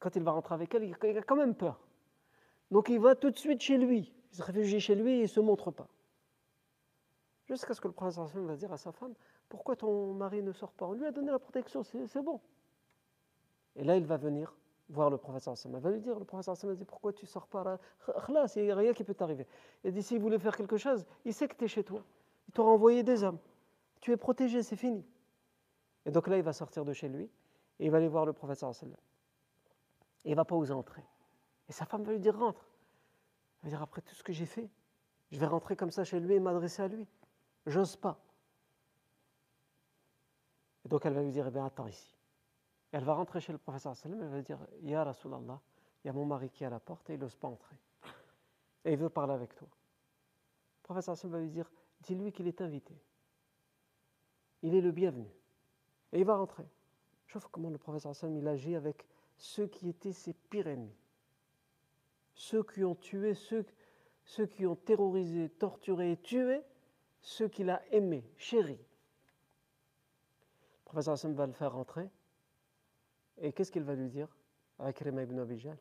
[0.00, 1.80] Quand il va rentrer avec elle, il a quand même peur.
[2.70, 4.12] Donc il va tout de suite chez lui.
[4.32, 5.88] Il se réfugie chez lui et il ne se montre pas.
[7.46, 9.14] Jusqu'à ce que le prince va dire à sa femme
[9.48, 10.86] Pourquoi ton mari ne sort pas?
[10.86, 12.40] On lui a donné la protection, c'est bon.
[13.76, 14.54] Et là, il va venir
[14.88, 15.76] voir le sallam.
[15.76, 17.78] Elle va lui dire, le prophète sallam dit, pourquoi tu sors pas
[18.26, 19.46] Khlas, il n'y a rien qui peut t'arriver.
[19.84, 22.02] Elle dit, s'il voulait faire quelque chose, il sait que tu es chez toi.
[22.48, 23.38] Il t'aura envoyé des hommes.
[24.00, 25.04] Tu es protégé, c'est fini.
[26.06, 27.30] Et donc là, il va sortir de chez lui
[27.78, 28.96] et il va aller voir le sallam.
[30.24, 31.04] Et il va pas oser entrer.
[31.68, 32.64] Et sa femme va lui dire, rentre.
[33.62, 34.68] Elle va dire, après tout ce que j'ai fait,
[35.30, 37.06] je vais rentrer comme ça chez lui et m'adresser à lui.
[37.66, 38.18] J'ose pas.
[40.84, 42.17] Et donc elle va lui dire, eh bien, attends ici.
[42.92, 45.60] Elle va rentrer chez le professeur sallam elle va dire, Ya Rasulallah,
[46.02, 47.76] il y a mon mari qui est à la porte et il n'ose pas entrer.
[48.84, 49.68] Et il veut parler avec toi.
[49.68, 51.70] Le professeur sallam va lui dire,
[52.00, 52.94] dis-lui qu'il est invité.
[54.62, 55.28] Il est le bienvenu.
[56.12, 56.66] Et il va rentrer.
[57.26, 60.96] Je vois comment le professeur sallam il agit avec ceux qui étaient ses pires ennemis.
[62.34, 63.66] Ceux qui ont tué, ceux,
[64.24, 66.62] ceux qui ont terrorisé, torturé et tué
[67.20, 68.78] ceux qu'il a aimés, chéris.
[70.78, 72.08] Le professeur Hassan va le faire rentrer.
[73.40, 74.28] Et qu'est-ce qu'il va lui dire?
[74.80, 75.78] Ibn Abijal.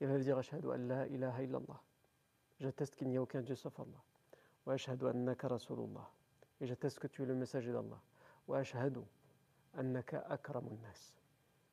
[0.00, 1.82] Il va lui dire Ashhadu an la ilaha illallah.
[2.60, 4.02] J'atteste qu'il n'y a aucun Dieu sauf Allah.
[4.64, 6.10] Wa ashhadu annaka rasulullah.
[6.60, 8.00] Et j'atteste que tu es le messager d'Allah.
[8.46, 9.00] Wa ashhadu
[9.74, 11.14] annaka akramun nas.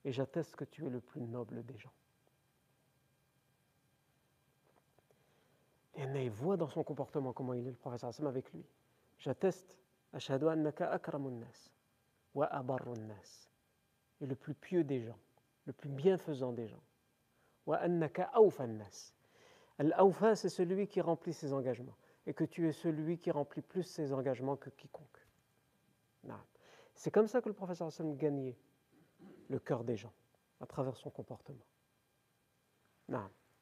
[0.05, 1.93] Et j'atteste que tu es le plus noble des gens.
[5.95, 8.65] Et il voit dans son comportement comment il est le professeur Hassan avec lui.
[9.19, 9.77] J'atteste,
[10.11, 11.71] ashhadu annaka akramun nas
[12.33, 13.52] wa abarrun nas.
[14.25, 15.17] Le plus pieux des gens,
[15.65, 16.81] le plus bienfaisant des gens.
[19.79, 21.97] Al-awfa, c'est celui qui remplit ses engagements.
[22.25, 25.27] Et que tu es celui qui remplit plus ses engagements que quiconque.
[26.95, 28.55] C'est comme ça que le professeur Hassan gagnait
[29.49, 30.13] le cœur des gens,
[30.61, 31.65] à travers son comportement.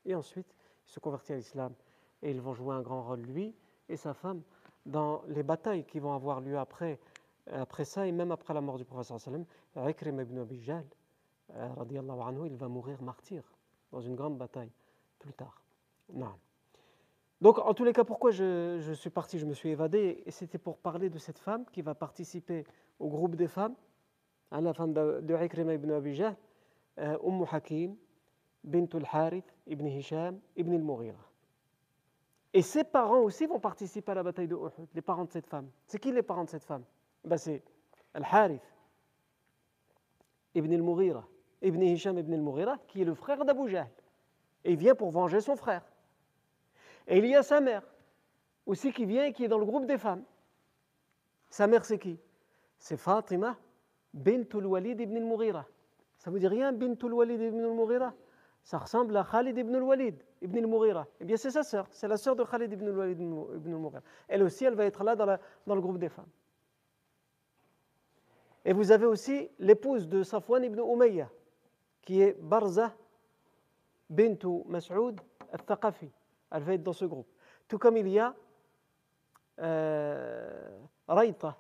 [0.06, 1.74] Et ensuite, il se convertit à l'islam
[2.22, 3.56] et ils vont jouer un grand rôle, lui
[3.90, 4.44] et sa femme,
[4.86, 7.00] dans les batailles qui vont avoir lieu après,
[7.50, 8.86] après ça et même après la mort du
[9.76, 13.44] Ikrim ibn Abi euh, il va mourir martyr
[13.92, 14.72] dans une grande bataille
[15.20, 15.62] plus tard.
[16.14, 16.34] Non.
[17.42, 20.78] Donc, en tous les cas, pourquoi je, suis parti, je me suis évadé, c'était pour
[20.78, 22.66] parler de cette femme qui va participer
[23.00, 23.76] au groupe des femmes,
[24.52, 26.36] hein, la femme de, de ibn Abi Jahl,
[27.00, 27.96] euh, Umm Hakim,
[28.64, 31.18] bint al-Harith ibn Hisham ibn al-Mughira.
[32.54, 35.48] Et ses parents aussi vont participer à la bataille de Uhud, les parents de cette
[35.48, 35.70] femme.
[35.88, 36.84] C'est qui les parents de cette femme?
[37.38, 37.64] C'est
[38.14, 38.62] Al-Harith
[40.54, 41.26] ibn al-Mughira,
[41.62, 43.90] ibn Hisham ibn al-Mughira, qui est le frère d'Abu Jahl.
[44.64, 45.84] Et il vient pour venger son frère.
[47.08, 47.84] Et il y a sa mère
[48.66, 50.24] aussi qui vient et qui est dans le groupe des femmes.
[51.50, 52.20] Sa mère, c'est qui?
[52.78, 53.58] C'est Fatima
[54.14, 55.66] bint al-Walid ibn al-Mughira.
[56.18, 58.14] Ça vous dit rien, bint al-Walid ibn al-Mughira?
[58.64, 61.08] Ça ressemble à Khalid ibn al-Walid ibn al-Mughira.
[61.20, 64.02] Eh bien, c'est sa sœur, c'est la sœur de Khalid ibn al-Walid ibn al-Mughira.
[64.28, 66.30] Elle aussi, elle va être là dans, le groupe des femmes.
[68.64, 71.30] Et vous avez aussi l'épouse de Safwan ibn Umayya,
[72.02, 72.94] qui est Barza
[74.10, 75.20] bintu Mas'ud
[75.52, 76.12] al-Thaqafi.
[76.52, 77.28] Elle va être dans ce groupe.
[77.68, 78.36] Tout comme il y a
[79.60, 81.58] euh, Raita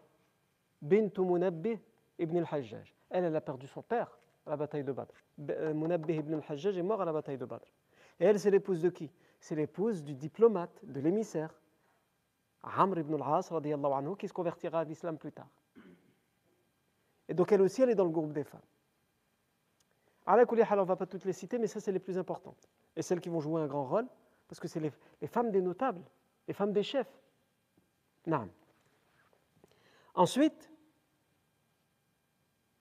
[0.81, 1.79] bintu Munabbih
[2.19, 2.93] ibn al-Hajjaj.
[3.09, 5.13] Elle, elle a perdu son père à la bataille de Badr.
[5.49, 7.67] Euh, Munabbih ibn al-Hajjaj est mort à la bataille de Badr.
[8.19, 9.11] Et elle, c'est l'épouse de qui?
[9.39, 11.59] C'est l'épouse du diplomate, de l'émissaire,
[12.61, 13.51] Amr ibn al-As,
[14.19, 15.47] qui se convertira à l'islam plus tard.
[17.31, 18.59] Et donc elle aussi, elle est dans le groupe des femmes.
[20.27, 22.67] on ne va pas toutes les citer, mais ça, c'est les plus importantes.
[22.93, 24.05] Et celles qui vont jouer un grand rôle,
[24.49, 26.03] parce que c'est les, femmes des notables,
[26.45, 27.07] les femmes des chefs.
[28.27, 28.49] Non.
[30.13, 30.69] Ensuite,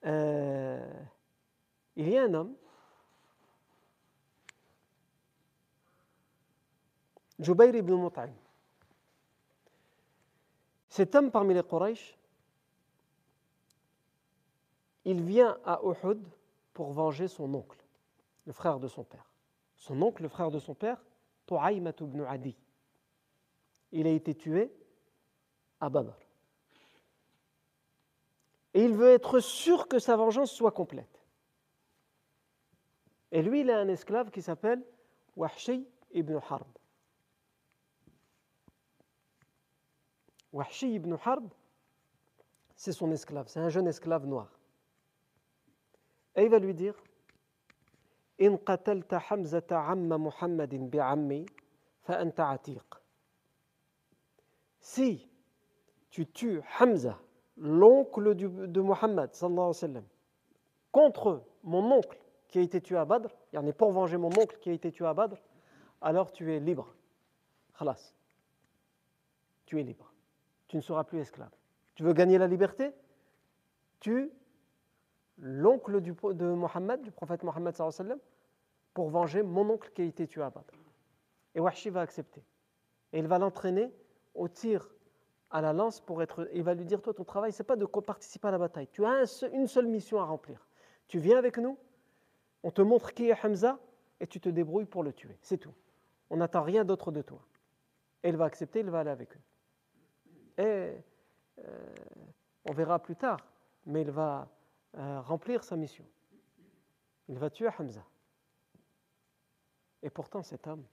[0.04, 0.92] euh,
[1.94, 2.56] il y a un homme
[7.38, 8.32] Jubayr ibn Mut'im.
[10.88, 12.18] Cet homme parmi les Quraysh,
[15.10, 16.24] il vient à Uhud
[16.72, 17.84] pour venger son oncle,
[18.46, 19.28] le frère de son père.
[19.76, 21.02] Son oncle, le frère de son père,
[21.46, 22.56] Tu'aymat ibn Adi.
[23.92, 24.72] Il a été tué
[25.80, 26.14] à Badr.
[28.72, 31.20] Et il veut être sûr que sa vengeance soit complète.
[33.32, 34.84] Et lui, il a un esclave qui s'appelle
[35.34, 36.68] Wahshi ibn Harb.
[40.52, 41.48] Wahshi ibn Harb,
[42.76, 44.59] c'est son esclave, c'est un jeune esclave noir.
[46.40, 46.94] Et il va lui dire.
[54.80, 55.30] Si
[56.10, 57.18] tu tues Hamza,
[57.58, 59.30] l'oncle de Muhammad,
[60.90, 62.18] contre mon oncle
[62.48, 64.70] qui a été tué à Badr, il y en est pour venger mon oncle qui
[64.70, 65.36] a été tué à Badr,
[66.00, 66.92] alors tu es libre.
[67.78, 68.14] Khalas.
[69.66, 70.10] Tu es libre
[70.70, 71.50] tu ne seras plus esclave.
[71.96, 72.92] Tu veux gagner la liberté?
[73.98, 74.30] Tu,
[75.40, 77.74] l'oncle de Mohammed, du prophète Mohammed,
[78.94, 80.74] pour venger mon oncle qui a été tué à Badr.
[81.54, 82.42] Et Wahshi va accepter.
[83.12, 83.92] Et il va l'entraîner
[84.34, 84.88] au tir
[85.50, 86.48] à la lance pour être.
[86.52, 88.88] Il va lui dire Toi, ton travail, c'est pas de participer à la bataille.
[88.92, 90.66] Tu as une seule mission à remplir.
[91.08, 91.76] Tu viens avec nous,
[92.62, 93.78] on te montre qui est Hamza
[94.20, 95.36] et tu te débrouilles pour le tuer.
[95.42, 95.74] C'est tout.
[96.28, 97.40] On n'attend rien d'autre de toi.
[98.22, 100.62] Et il va accepter, il va aller avec eux.
[100.62, 100.94] Et
[101.58, 101.94] euh,
[102.68, 103.38] on verra plus tard,
[103.86, 104.46] mais il va
[104.96, 106.04] euh, remplir sa mission.
[107.28, 108.04] Il va tuer Hamza.
[110.02, 110.84] Et pourtant, cet homme,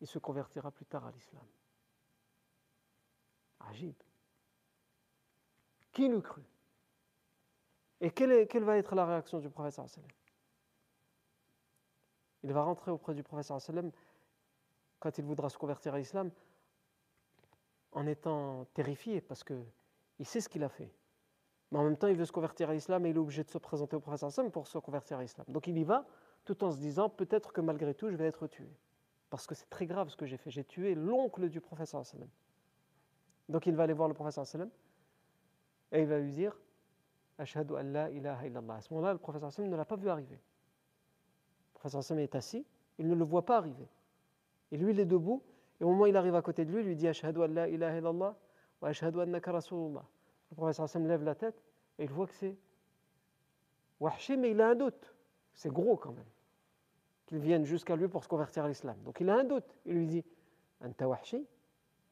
[0.00, 1.46] il se convertira plus tard à l'islam.
[3.60, 3.94] Agib.
[5.92, 6.42] Qui l'eût cru?
[8.00, 9.86] Et quelle, va être la réaction du professeur
[12.42, 13.58] Il va rentrer auprès du professeur
[14.98, 16.30] quand il voudra se convertir à l'islam
[17.92, 20.92] en étant terrifié parce qu'il sait ce qu'il a fait.
[21.70, 23.50] Mais en même temps, il veut se convertir à l'islam et il est obligé de
[23.50, 25.44] se présenter au professeur pour se convertir à l'islam.
[25.48, 26.06] Donc il y va
[26.44, 28.70] tout en se disant peut-être que malgré tout, je vais être tué.
[29.30, 30.50] Parce que c'est très grave ce que j'ai fait.
[30.50, 32.28] J'ai tué l'oncle du sallam.
[33.48, 34.70] Donc il va aller voir le sallam
[35.92, 36.56] et il va lui dire
[37.38, 38.74] Ashhadu an la ilaha illallah.
[38.74, 40.40] À ce moment-là, le sallam ne l'a pas vu arriver.
[41.84, 42.64] Le sallam est assis,
[42.98, 43.88] il ne le voit pas arriver.
[44.70, 45.42] Et lui, il est debout,
[45.80, 47.48] et au moment où il arrive à côté de lui, il lui dit Ashhadu an
[47.48, 48.36] la ilaha illallah
[48.80, 50.04] wa ashhadu annaka rasulullah.
[50.50, 51.62] Le professeur sallam lève la tête
[51.98, 52.56] et il voit que c'est
[54.00, 55.14] Wahshi, mais il a un doute.
[55.54, 56.28] C'est gros quand même
[57.26, 59.00] qu'il vienne jusqu'à lui pour se convertir à l'islam.
[59.02, 59.76] Donc il a un doute.
[59.84, 60.24] Il lui dit
[60.80, 61.46] Anta Wahshi?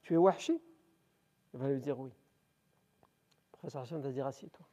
[0.02, 0.60] Tu es Wahshi?
[1.52, 2.10] Il va lui dire oui.
[2.10, 4.66] Le professeur Hassan va dire Assis-toi.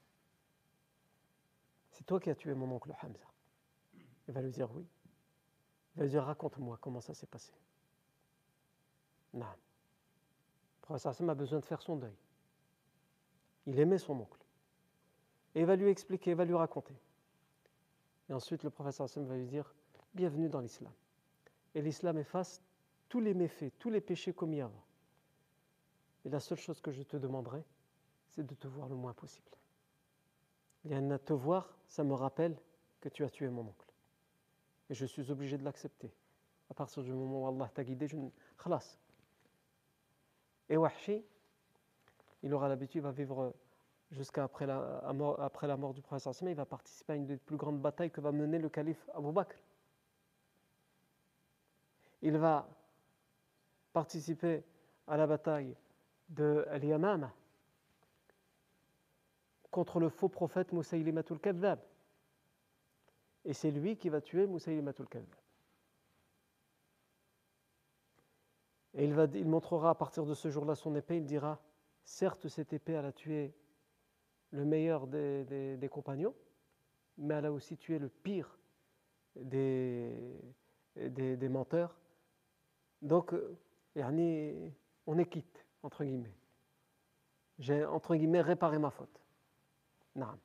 [1.92, 3.26] C'est toi qui as tué mon oncle Hamza.
[4.28, 4.86] Il va lui dire oui.
[5.94, 7.54] Il va lui dire Raconte-moi comment ça s'est passé.
[9.34, 9.46] Non.
[9.46, 12.16] Le professeur Hassan a besoin de faire son deuil.
[13.68, 14.40] Il aimait son oncle.
[15.56, 16.96] Et il va lui expliquer, il va lui raconter.
[18.30, 19.74] Et ensuite, le professeur Hassan va lui dire
[20.14, 20.94] bienvenue dans l'islam.
[21.76, 22.62] Et l'islam efface
[23.10, 24.84] tous les méfaits, tous les péchés commis avant.
[26.24, 27.64] Et la seule chose que je te demanderai,
[28.28, 29.52] c'est de te voir le moins possible.
[30.90, 32.58] À te voir, ça me rappelle
[33.02, 33.88] que tu as tué mon oncle.
[34.90, 36.12] Et je suis obligé de l'accepter.
[36.70, 38.30] À partir du moment où Allah t'a guidé, je ne.
[40.70, 41.24] Et Wahshi,
[42.44, 43.54] il aura l'habitude, il va vivre
[44.12, 48.12] jusqu'à après la, mort du prophète il va participer à une des plus grandes batailles
[48.12, 49.56] que va mener le calife Abu Bakr
[52.22, 52.68] il va
[53.94, 54.64] participer
[55.08, 55.76] à la bataille
[56.30, 57.34] de Al-Yamama
[59.70, 61.80] contre le faux prophète Moussaïlimatul Kadhab.
[63.46, 65.28] Et c'est lui qui va tuer Moussaïlimatul Kadhab.
[68.94, 71.60] Et il montrera à partir de ce jour-là son épée, il dira
[72.04, 73.54] Certes, cette épée, a tué
[74.52, 76.36] le meilleur des, compagnons,
[77.18, 78.58] mais elle a aussi tué le pire
[79.36, 80.20] des
[81.50, 81.96] menteurs
[83.02, 83.58] donc, euh,
[85.08, 86.36] on est quitte, entre guillemets.
[87.60, 89.22] J'ai, entre guillemets, réparé ma faute.
[90.16, 90.38] Naam.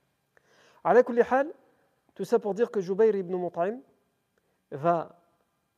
[2.14, 3.80] Tout ça pour dire que Jubayr ibn Mut'im
[4.70, 5.20] va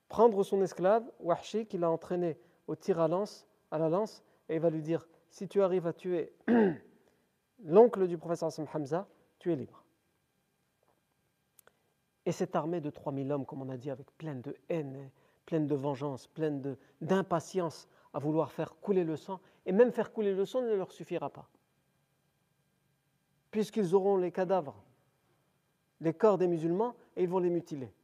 [0.09, 4.57] prendre son esclave, Wahshi, qu'il a entraîné au tir à, lance, à la lance, et
[4.57, 5.09] il va lui dire
[5.39, 6.33] Si tu arrives à tuer
[7.65, 9.07] l'oncle du professeur Hassan Hamza,
[9.39, 9.85] tu es libre.
[12.27, 15.13] Et cette armée de 3000 hommes, comme on a dit, avec plein de haine
[15.47, 20.35] pleine de vengeance, pleine d'impatience à vouloir faire couler le sang, et même faire couler
[20.35, 21.49] le sang ne leur suffira pas.
[23.53, 24.83] Puisqu'ils auront les cadavres,
[26.01, 27.95] les corps des musulmans, et ils vont les mutiler.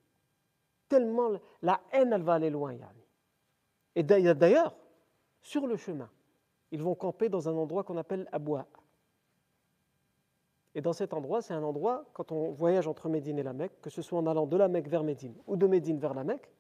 [0.89, 1.33] Tellement
[1.63, 2.77] la haine, elle va aller loin.
[3.97, 4.77] Et d'ailleurs,
[5.43, 6.09] sur le chemin,
[6.75, 8.67] ils vont camper dans un endroit qu'on appelle Aboua.
[10.75, 13.81] Et dans cet endroit, c'est un endroit, quand on voyage entre Médine et la Mecque,
[13.81, 16.25] que ce soit en allant de la Mecque vers Médine ou de Médine vers la
[16.25, 16.51] Mecque,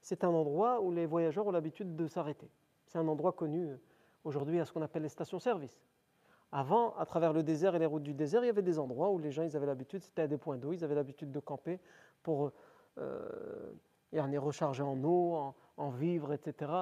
[0.00, 2.48] c'est un endroit où les voyageurs ont l'habitude de s'arrêter.
[2.86, 3.76] C'est un endroit connu euh,
[4.24, 5.78] aujourd'hui à ce qu'on appelle les stations-service.
[6.50, 9.10] Avant, à travers le désert et les routes du désert, il y avait des endroits
[9.10, 11.40] où les gens ils avaient l'habitude, c'était à des points d'eau, ils avaient l'habitude de
[11.40, 11.78] camper
[12.22, 12.52] pour
[12.96, 13.72] euh,
[14.12, 16.72] recharger en eau, en, vivres, etc.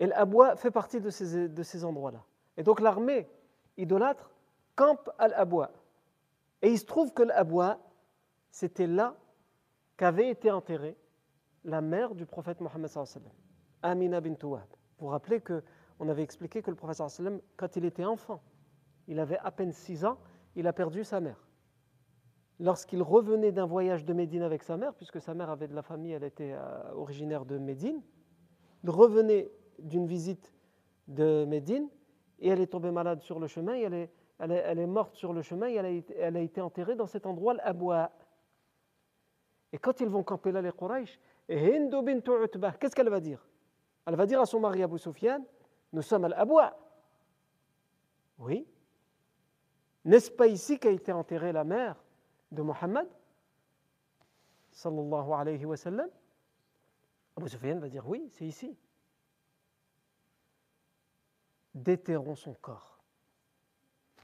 [0.00, 2.24] Et l'Aboua fait partie de ces, de ces endroits-là.
[2.56, 3.28] Et donc l'armée
[3.76, 4.30] idolâtre
[4.76, 5.70] campe à l'Aboua.
[6.62, 7.78] Et il se trouve que l'Aboua,
[8.50, 9.16] c'était là
[9.96, 10.96] qu'avait été enterrée
[11.64, 12.90] la mère du prophète Mohammed
[13.82, 14.66] Amina bint Wahb.
[14.98, 17.02] Vous vous rappelez qu'on avait expliqué que le prophète
[17.56, 18.42] quand il était enfant,
[19.06, 20.18] il avait à peine 6 ans,
[20.56, 21.46] il a perdu sa mère.
[22.60, 25.82] Lorsqu'il revenait d'un voyage de Médine avec sa mère, puisque sa mère avait de la
[25.82, 28.02] famille, elle était euh, originaire de Médine,
[28.82, 30.52] il revenait d'une visite
[31.06, 31.88] de Médine
[32.40, 35.32] et elle est tombée malade sur le chemin, et elle, est, elle, est, morte sur
[35.32, 38.12] le chemin et elle a, elle a été enterrée dans cet endroit, l'Aboua.
[39.72, 41.18] Et quand ils vont camper là, les Quraysh,
[41.50, 43.46] Hindu bint Utbah, qu'est-ce qu'elle va dire?
[44.06, 45.44] Elle va dire à son mari Abu Sufyan
[45.92, 46.78] Nous sommes à l'Abwa.
[48.38, 48.66] Oui.
[50.04, 51.96] N'est-ce pas ici qu'a été enterrée la mère
[52.52, 53.06] de Mohammed
[54.70, 56.08] Sallallahu alayhi wa sallam?
[57.36, 58.78] Abu Sufyan va dire Oui, c'est ici.
[61.78, 62.98] Déterrons son corps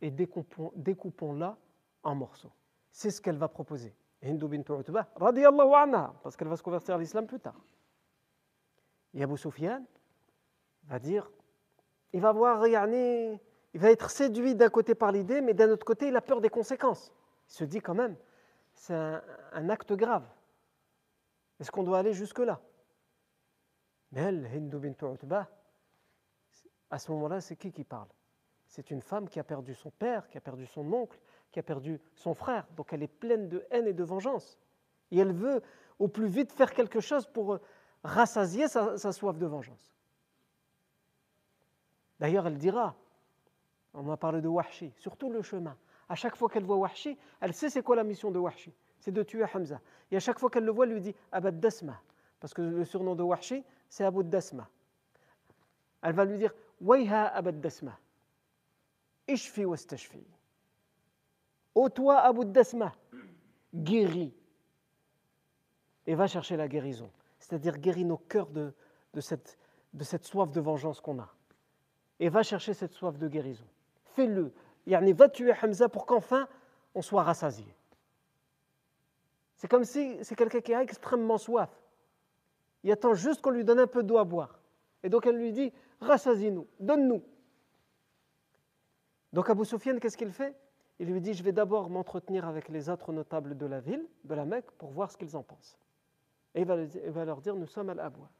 [0.02, 1.56] et découpons-la
[2.02, 2.52] en morceaux.
[2.90, 3.94] C'est ce qu'elle va proposer.
[4.22, 7.60] Hindu bint Utbah, anha, parce qu'elle va se convertir à l'islam plus tard.
[9.12, 9.34] Et Abu
[10.84, 11.30] va dire,
[12.12, 13.38] il va voir, il
[13.74, 16.50] va être séduit d'un côté par l'idée, mais d'un autre côté, il a peur des
[16.50, 17.12] conséquences.
[17.48, 18.16] Il se dit quand même,
[18.74, 20.24] c'est un, acte grave.
[21.60, 22.60] Est-ce qu'on doit aller jusque-là?
[24.12, 25.48] Mais elle, Hindu bint Utbah,
[26.94, 28.06] à ce moment-là, c'est qui qui parle?
[28.68, 31.18] C'est une femme qui a perdu son père, qui a perdu son oncle,
[31.50, 32.68] qui a perdu son frère.
[32.76, 34.60] Donc elle est pleine de haine et de vengeance.
[35.10, 35.60] Et elle veut
[35.98, 37.58] au plus vite faire quelque chose pour
[38.04, 39.92] rassasier sa, soif de vengeance.
[42.20, 42.94] D'ailleurs, elle dira,
[43.92, 45.76] on a parlé de Wahshi, surtout le chemin.
[46.08, 48.72] À chaque fois qu'elle voit Wahshi, elle sait c'est quoi la mission de Wahshi.
[49.00, 49.80] C'est de tuer Hamza.
[50.12, 52.00] Et à chaque fois qu'elle le voit, elle lui dit Abad Dasma.
[52.38, 54.68] Parce que le surnom de Wahshi, c'est Abu Dasma.
[56.04, 56.54] Elle va lui dire
[56.86, 57.98] Abad Dasma.
[59.26, 60.24] Ishfi wastashfi.
[61.74, 62.32] Ô toi,
[63.74, 64.34] guéris.
[66.06, 67.10] Et va chercher la guérison.
[67.38, 68.72] C'est-à-dire guéris nos cœurs de,
[69.20, 69.58] cette,
[69.92, 71.28] de cette soif de vengeance qu'on a.
[72.20, 73.66] Et va chercher cette soif de guérison.
[74.14, 74.52] Fais-le.
[74.86, 76.46] Va tuer Hamza pour qu'enfin
[76.94, 77.74] on soit rassasié.
[79.56, 81.70] C'est comme si c'est quelqu'un qui a extrêmement soif.
[82.82, 84.60] Il attend juste qu'on lui donne un peu d'eau à boire.
[85.02, 85.72] Et donc elle lui dit
[86.04, 87.22] Rassasie-nous, donne-nous.
[89.32, 90.56] Donc Abu Sufyan, qu'est-ce qu'il fait?
[91.00, 94.34] Il lui dit, je vais d'abord m'entretenir avec les autres notables de la ville, de
[94.34, 95.76] la Mecque, pour voir ce qu'ils en pensent.
[96.54, 98.30] Et il va, leur dire, nous sommes à l'Abwa.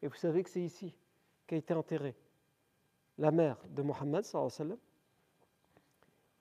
[0.00, 0.94] Et vous savez que c'est ici
[1.46, 2.16] qu'a été enterrée
[3.18, 4.24] la mère de Mohammed,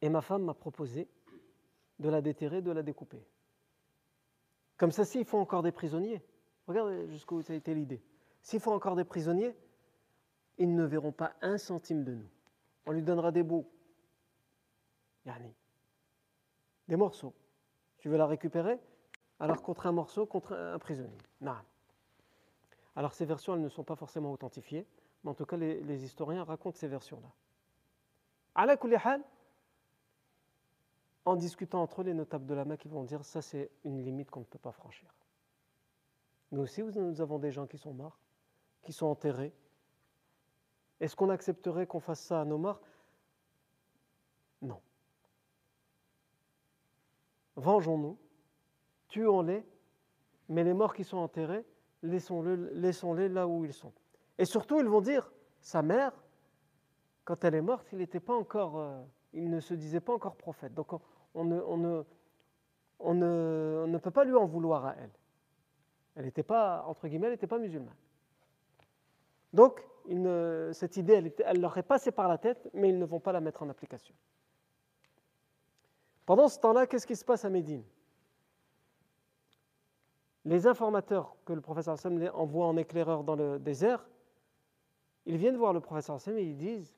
[0.02, 1.10] et ma femme m'a proposé
[2.00, 3.22] de la déterrer, de la découper.
[4.78, 6.24] Comme ça, s'il faut encore des prisonniers,
[6.66, 8.02] regardez jusqu'où ça a été l'idée.
[8.42, 9.54] S'il faut encore des prisonniers,
[10.60, 12.30] ils ne verront pas un centime de nous.
[12.86, 13.66] On lui donnera des bouts
[16.88, 17.34] des morceaux.
[17.97, 18.80] Tu veux la récupérer?
[19.39, 21.18] Alors contre un morceau, contre un prisonnier.
[21.41, 21.55] Non.
[22.95, 24.86] Alors ces versions, elles ne sont pas forcément authentifiées,
[25.24, 27.32] mais en tout cas, les, historiens racontent ces versions-là.
[31.26, 34.32] En discutant entre les notables de la Mecque, ils vont dire ça, c'est une limite
[34.32, 35.14] qu'on ne peut pas franchir.
[36.51, 38.18] Nous aussi, nous avons des gens qui sont morts,
[38.82, 39.53] qui sont enterrés.
[41.00, 42.82] Est-ce qu'on accepterait qu'on fasse ça à nos morts
[44.62, 44.82] Non
[47.60, 48.18] vengeons-nous,
[49.10, 49.66] tuons-les,
[50.47, 51.66] mais les morts qui sont enterrés,
[52.02, 53.93] laissons-les là où ils sont.
[54.38, 56.14] Et surtout, ils vont dire, sa mère,
[57.26, 59.02] quand elle est morte, il n'était pas encore, euh,
[59.34, 60.74] il ne se disait pas encore prophète.
[60.74, 60.93] Donc
[61.36, 62.04] on, ne, on, ne,
[63.00, 65.12] on, ne, peut pas lui en vouloir à elle.
[66.16, 67.95] Elle n'était pas, entre guillemets, elle n'était pas musulmane.
[69.54, 69.84] Donc,
[70.74, 73.41] cette idée, elle, leur est passée par la tête, mais ils ne vont pas la
[73.41, 74.16] mettre en application.
[76.26, 77.84] Pendant ce temps-là, qu'est-ce qui se passe à Médine?
[80.45, 84.07] Les informateurs que le professeur Hassan envoie en éclaireur dans le désert,
[85.26, 86.95] ils viennent voir le professeur Hassan et ils disent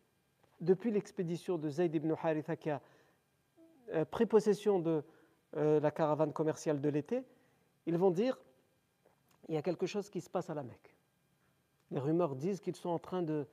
[0.62, 2.82] depuis l'expédition de Zayd ibn Haritha qui a
[3.93, 5.03] euh, pris possession de
[5.57, 7.26] euh, la caravane commerciale de l'été,
[7.86, 8.39] ils vont dire
[9.49, 10.95] il y a quelque chose qui se passe à la Mecque.
[11.92, 13.46] Les rumeurs disent qu'ils sont en train de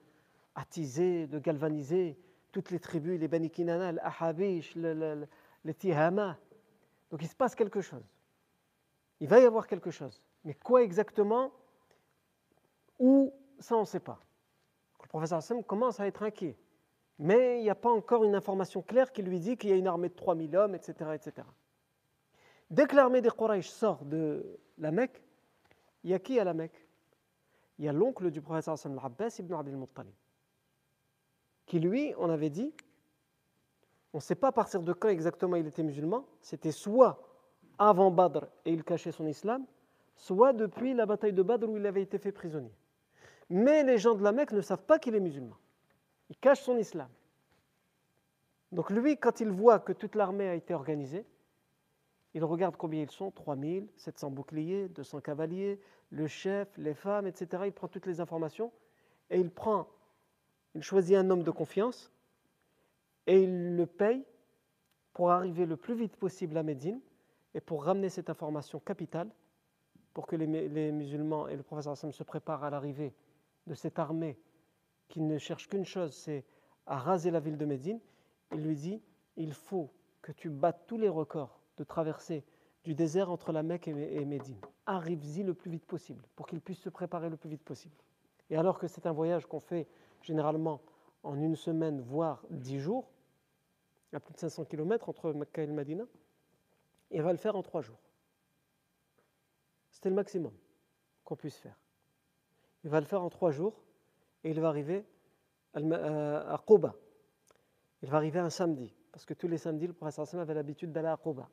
[0.54, 2.18] attiser, de galvaniser
[2.52, 5.26] toutes les tribus, les Bani Kinana, l'Ahabish, le,
[5.64, 6.38] les tihama.
[7.10, 8.04] Donc il se passe quelque chose.
[9.20, 10.22] Il va y avoir quelque chose.
[10.44, 11.52] Mais quoi exactement?
[12.98, 13.32] Où?
[13.58, 14.20] Ça, on ne sait pas.
[15.02, 16.56] Le professeur Hassan commence à être inquiet.
[17.18, 19.76] Mais il n'y a pas encore une information claire qui lui dit qu'il y a
[19.76, 21.10] une armée de 3000 hommes, etc.
[21.14, 21.46] etc.
[22.70, 25.22] Dès que l'armée des Quraysh sort de la Mecque,
[26.04, 26.87] il y a qui à la Mecque?
[27.78, 30.12] Il y a l'oncle du professeur Hassan, l'Abbas ibn Abdel Muttalib,
[31.66, 32.74] qui lui, on avait dit,
[34.12, 36.24] on ne sait pas partir de quand exactement il était musulman.
[36.40, 37.22] C'était soit
[37.78, 39.64] avant Badr et il cachait son islam,
[40.16, 42.74] soit depuis la bataille de Badr où il avait été fait prisonnier.
[43.50, 45.56] Mais les gens de la Mecque ne savent pas qu'il est musulman.
[46.30, 47.08] Il cache son islam.
[48.72, 51.24] Donc lui, quand il voit que toute l'armée a été organisée,
[52.34, 57.64] il regarde combien ils sont, 3000, 700 boucliers, 200 cavaliers, le chef, les femmes, etc.
[57.66, 58.72] Il prend toutes les informations
[59.30, 59.88] et il prend,
[60.74, 62.10] il choisit un homme de confiance
[63.26, 64.24] et il le paye
[65.12, 67.00] pour arriver le plus vite possible à Médine
[67.54, 69.28] et pour ramener cette information capitale,
[70.14, 70.46] pour que les,
[70.92, 73.14] musulmans et le professeur Hassan se préparent à l'arrivée
[73.66, 74.38] de cette armée
[75.08, 76.44] qui ne cherche qu'une chose, c'est
[76.86, 78.00] à raser la ville de Médine,
[78.52, 79.02] il lui dit,
[79.36, 79.90] il faut
[80.22, 82.44] que tu battes tous les records de traversée
[82.84, 84.60] du désert entre la Mecque et Médine.
[84.90, 87.94] Arrive-y le plus vite possible, pour qu'il puisse se préparer le plus vite possible.
[88.48, 89.86] Et alors que c'est un voyage qu'on fait
[90.22, 90.80] généralement
[91.22, 93.10] en une semaine, voire dix jours,
[94.14, 96.04] à plus de 500 km entre Mecca et le Medina,
[97.10, 98.00] il va le faire en trois jours.
[99.90, 100.54] C'était le maximum
[101.22, 101.78] qu'on puisse faire.
[102.82, 103.82] Il va le faire en trois jours
[104.42, 105.04] et il va arriver
[105.76, 106.94] euh, à Quba.
[108.00, 111.08] Il va arriver un samedi, parce que tous les samedis, le prophète avait l'habitude d'aller
[111.08, 111.46] à Quba.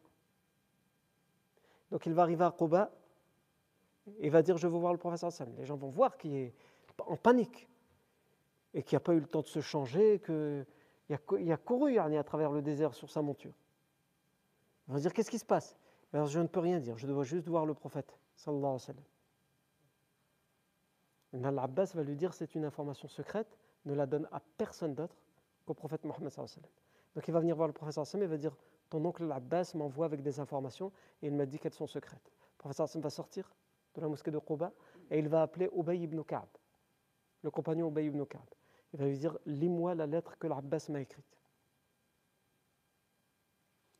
[1.91, 2.91] Donc il va arriver à Quba
[4.19, 5.23] et va dire Je veux voir le prophète.
[5.57, 6.53] Les gens vont voir qu'il est
[7.05, 7.67] en panique
[8.73, 10.65] et qu'il n'a pas eu le temps de se changer, qu'il
[11.09, 13.53] a, a couru à travers le désert sur sa monture.
[14.87, 15.77] Ils vont dire Qu'est-ce qui se passe?
[16.13, 18.17] Alors je ne peux rien dire, je dois juste voir le prophète.
[18.35, 18.79] Sallallahu
[21.33, 25.15] va lui dire C'est une information secrète, ne la donne à personne d'autre
[25.65, 26.31] qu'au prophète Mohammed.
[27.15, 28.55] Donc il va venir voir le prophète et il va dire
[28.89, 30.91] Ton oncle Al-Abbas m'envoie avec des informations
[31.21, 32.31] et il m'a dit qu'elles sont secrètes.
[32.57, 33.51] Le prophète va sortir
[33.95, 34.71] de la mosquée de Quba
[35.09, 36.47] et il va appeler Ubay ibn Ka'b,
[37.41, 38.45] le compagnon Ubay ibn Ka'b.
[38.93, 41.25] Il va lui dire Lis-moi la lettre que l'Abbas m'a écrite.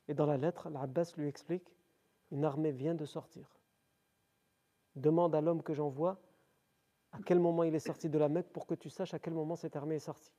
[0.08, 1.74] Et dans la lettre, l'Abbas lui explique
[2.30, 3.58] Une armée vient de sortir.
[4.94, 6.18] Demande à l'homme que j'envoie
[7.12, 9.34] à quel moment il est sorti de la Mecque pour que tu saches à quel
[9.34, 10.32] moment cette armée est sortie.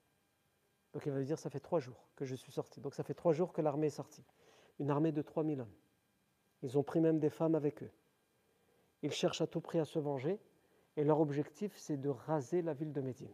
[0.94, 2.82] Donc il va lui dire Ça fait trois jours que je suis sorti.
[2.82, 4.26] Donc ça fait trois jours que l'armée est sortie.
[4.80, 5.74] Une armée de 3000 hommes.
[6.64, 7.92] Ils ont pris même des femmes avec eux.
[9.04, 10.40] Ils cherchent à tout prix à se venger
[10.96, 13.34] et leur objectif c'est de raser la ville de Médine.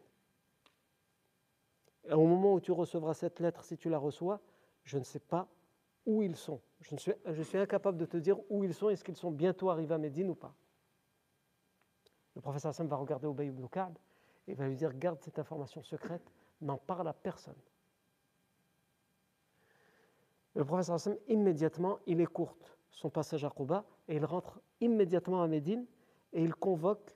[2.11, 4.41] Au moment où tu recevras cette lettre, si tu la reçois,
[4.84, 5.47] je ne sais pas
[6.05, 6.61] où ils sont.
[6.82, 6.95] Je,
[7.43, 8.89] suis, incapable de te dire où ils sont.
[8.89, 10.53] Est-ce qu'ils sont bientôt arrivés à Médine ou pas?
[12.36, 13.97] Le professeur Hassan va regarder Obey ibn Ka'b
[14.47, 17.55] et va lui dire Garde cette information secrète, n'en parle à personne.
[20.55, 25.47] Le professeur Hassan, immédiatement, il écourte son passage à Quba et il rentre immédiatement à
[25.47, 25.85] Médine
[26.31, 27.15] et il convoque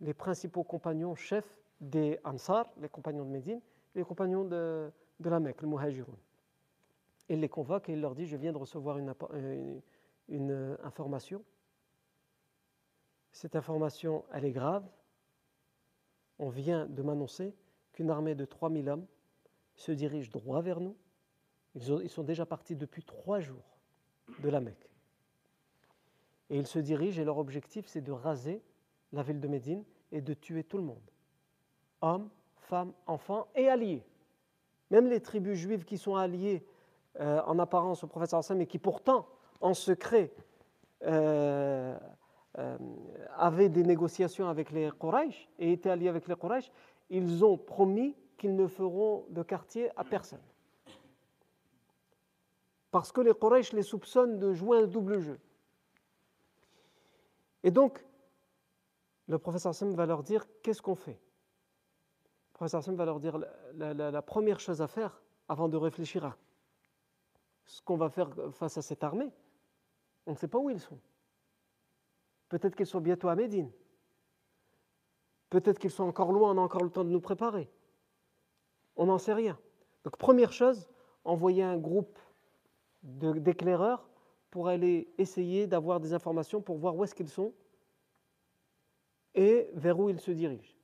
[0.00, 3.60] les principaux compagnons chefs des Ansar, les compagnons de Médine,
[3.94, 6.16] les compagnons de, la Mecque, le Muhajirun.
[7.28, 9.14] Il les convoque et il leur dit Je viens de recevoir une,
[10.30, 11.42] euh, information.
[13.32, 14.84] Cette information, elle est grave.
[16.38, 17.54] On vient de m'annoncer
[17.92, 19.06] qu'une armée de 3000 hommes
[19.74, 20.96] se dirige droit vers nous.
[21.74, 23.78] Ils, sont déjà partis depuis trois jours
[24.40, 24.88] de la Mecque.
[26.50, 28.62] Et ils se dirigent et leur objectif, c'est de raser
[29.12, 31.10] la ville de Médine et de tuer tout le monde.
[32.00, 34.04] Hommes, femmes, enfants et alliés.
[34.90, 36.64] Même les tribus juives qui sont alliées
[37.20, 39.26] euh, en apparence au prophète sallam mais qui pourtant
[39.60, 40.32] en secret
[41.04, 41.96] euh,
[42.58, 42.78] euh,
[43.36, 46.70] avaient des négociations avec les Quraysh et étaient alliés avec les Quraysh,
[47.10, 50.42] ils ont promis qu'ils ne feront de quartier à personne.
[52.90, 55.38] Parce que les Quraysh les soupçonnent de jouer un double jeu.
[57.64, 58.04] Et donc,
[59.26, 61.18] le professeur Sam va leur dire qu'est-ce qu'on fait?
[62.52, 63.38] Le professeur Sam va leur dire
[63.72, 66.36] la, la, première chose à faire avant de réfléchir à
[67.64, 69.32] ce qu'on va faire face à cette armée.
[70.26, 70.98] On ne sait pas où ils sont.
[72.50, 73.72] Peut-être qu'ils sont bientôt à Médine.
[75.48, 77.70] Peut-être qu'ils sont encore loin, on a encore le temps de nous préparer.
[78.96, 79.58] On n'en sait rien.
[80.04, 80.86] Donc première chose,
[81.24, 82.18] envoyer un groupe
[83.02, 84.06] d'éclaireurs
[84.54, 87.52] pour aller essayer d'avoir des informations pour voir où est-ce qu'ils sont
[89.34, 90.76] et vers où ils se dirigent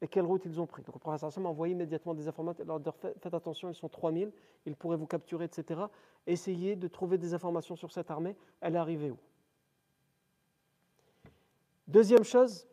[0.00, 0.82] et quelle route ils ont pris.
[0.82, 4.32] Donc le professeur m'a envoyé immédiatement des informations, leur dire faites attention, ils sont 3000,
[4.64, 5.82] ils pourraient vous capturer, etc.
[6.26, 9.18] Essayez de trouver des informations sur cette armée, elle est arrivée où?
[11.88, 12.66] Deuxième chose,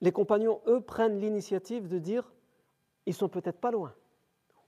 [0.00, 2.32] les compagnons, eux, prennent l'initiative de dire
[3.04, 3.94] ils sont peut-être pas loin.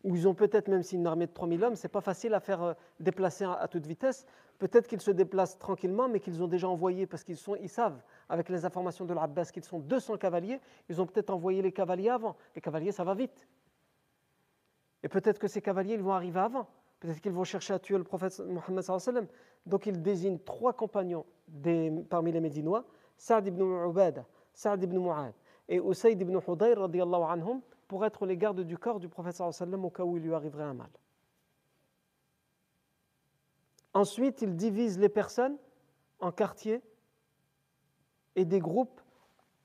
[0.05, 2.41] Ou ils ont peut-être, même si une armée de 3000 hommes, c'est pas facile à
[2.41, 4.27] faire euh, déplacer à toute vitesse.
[4.59, 8.49] Peut-être qu'ils se déplacent tranquillement, mais qu'ils ont déjà envoyé, parce qu'ils ils savent avec
[8.49, 12.37] les informations de l'Abbas qu'ils sont 200 cavaliers, ils ont peut-être envoyé les cavaliers avant.
[12.55, 13.49] Les cavaliers, ça va vite.
[15.03, 16.69] Et peut-être que ces cavaliers, ils vont arriver avant.
[17.01, 19.29] Peut-être qu'ils vont chercher à tuer le prophète Mohammed.
[19.67, 21.27] Donc ils désignent trois compagnons
[22.09, 22.85] parmi les Médinois,
[23.17, 24.25] Saad ibn Ubada,
[24.55, 25.33] Saad ibn Mu'ad
[25.69, 27.61] et Usayd ibn Hudayr anhum,
[27.93, 30.65] pour être les gardes du corps du prophète sallam au cas où il lui arriverait
[30.65, 30.89] un mal.
[33.93, 35.59] Ensuite, ils divisent les personnes
[36.19, 36.81] en quartiers
[38.35, 38.99] et des groupes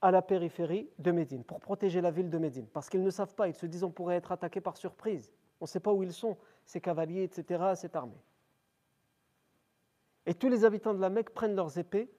[0.02, 2.66] à la périphérie de Médine pour protéger la ville de Médine.
[2.66, 5.32] Parce qu'ils ne savent pas, ils se disent on pourrait être attaqué par surprise.
[5.58, 8.22] On ne sait pas où ils sont, ces cavaliers, etc., cette armée.
[10.26, 12.10] Et tous les habitants de la Mecque prennent leurs épées,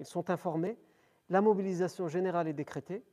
[0.00, 0.76] ils sont informés,
[1.28, 3.04] la mobilisation générale est décrétée,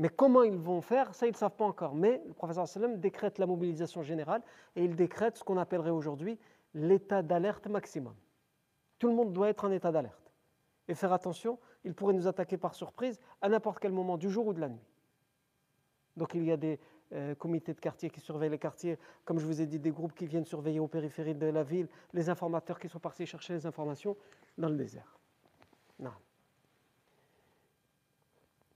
[0.00, 1.94] mais comment ils vont faire, ça ils ne savent pas encore.
[1.94, 4.40] Mais le professeur sallam décrète la mobilisation générale
[4.74, 6.38] et il décrète ce qu'on appellerait aujourd'hui
[6.72, 8.14] l'état d'alerte maximum.
[8.98, 10.32] Tout le monde doit être en état d'alerte.
[10.88, 14.46] Et faire attention, il pourrait nous attaquer par surprise à n'importe quel moment du jour
[14.46, 14.88] ou de la nuit.
[16.16, 16.80] Donc il y a des
[17.12, 20.14] euh, comités de quartier qui surveillent les quartiers, comme je vous ai dit, des groupes
[20.14, 23.66] qui viennent surveiller aux périphéries de la ville, les informateurs qui sont partis chercher les
[23.66, 24.16] informations
[24.56, 25.18] dans le désert.
[25.98, 26.14] Non.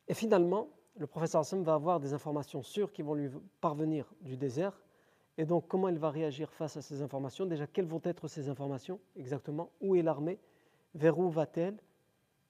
[0.07, 3.28] Et finalement, le professeur Hassan va avoir des informations sûres qui vont lui
[3.61, 4.80] parvenir du désert.
[5.36, 7.47] Et donc, comment il va réagir face à ces informations?
[7.47, 9.70] Déjà, quelles vont être ces informations exactement?
[9.80, 10.38] Où est l'armée?
[10.95, 11.76] Vers où va-t-elle?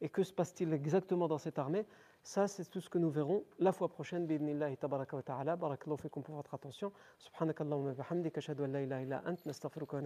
[0.03, 1.87] Et que se passe-t-il exactement dans cette armée?
[2.23, 4.27] Ça, c'est tout ce que nous verrons la fois prochaine.
[4.27, 5.57] Bidnillahi tabaraka wa ta'ala.
[5.57, 6.93] Barakallahu fikum pour votre attention.
[7.19, 10.03] Subhanakallahumma bihamdika ashhadu an illa ant nastaghfiruka wa.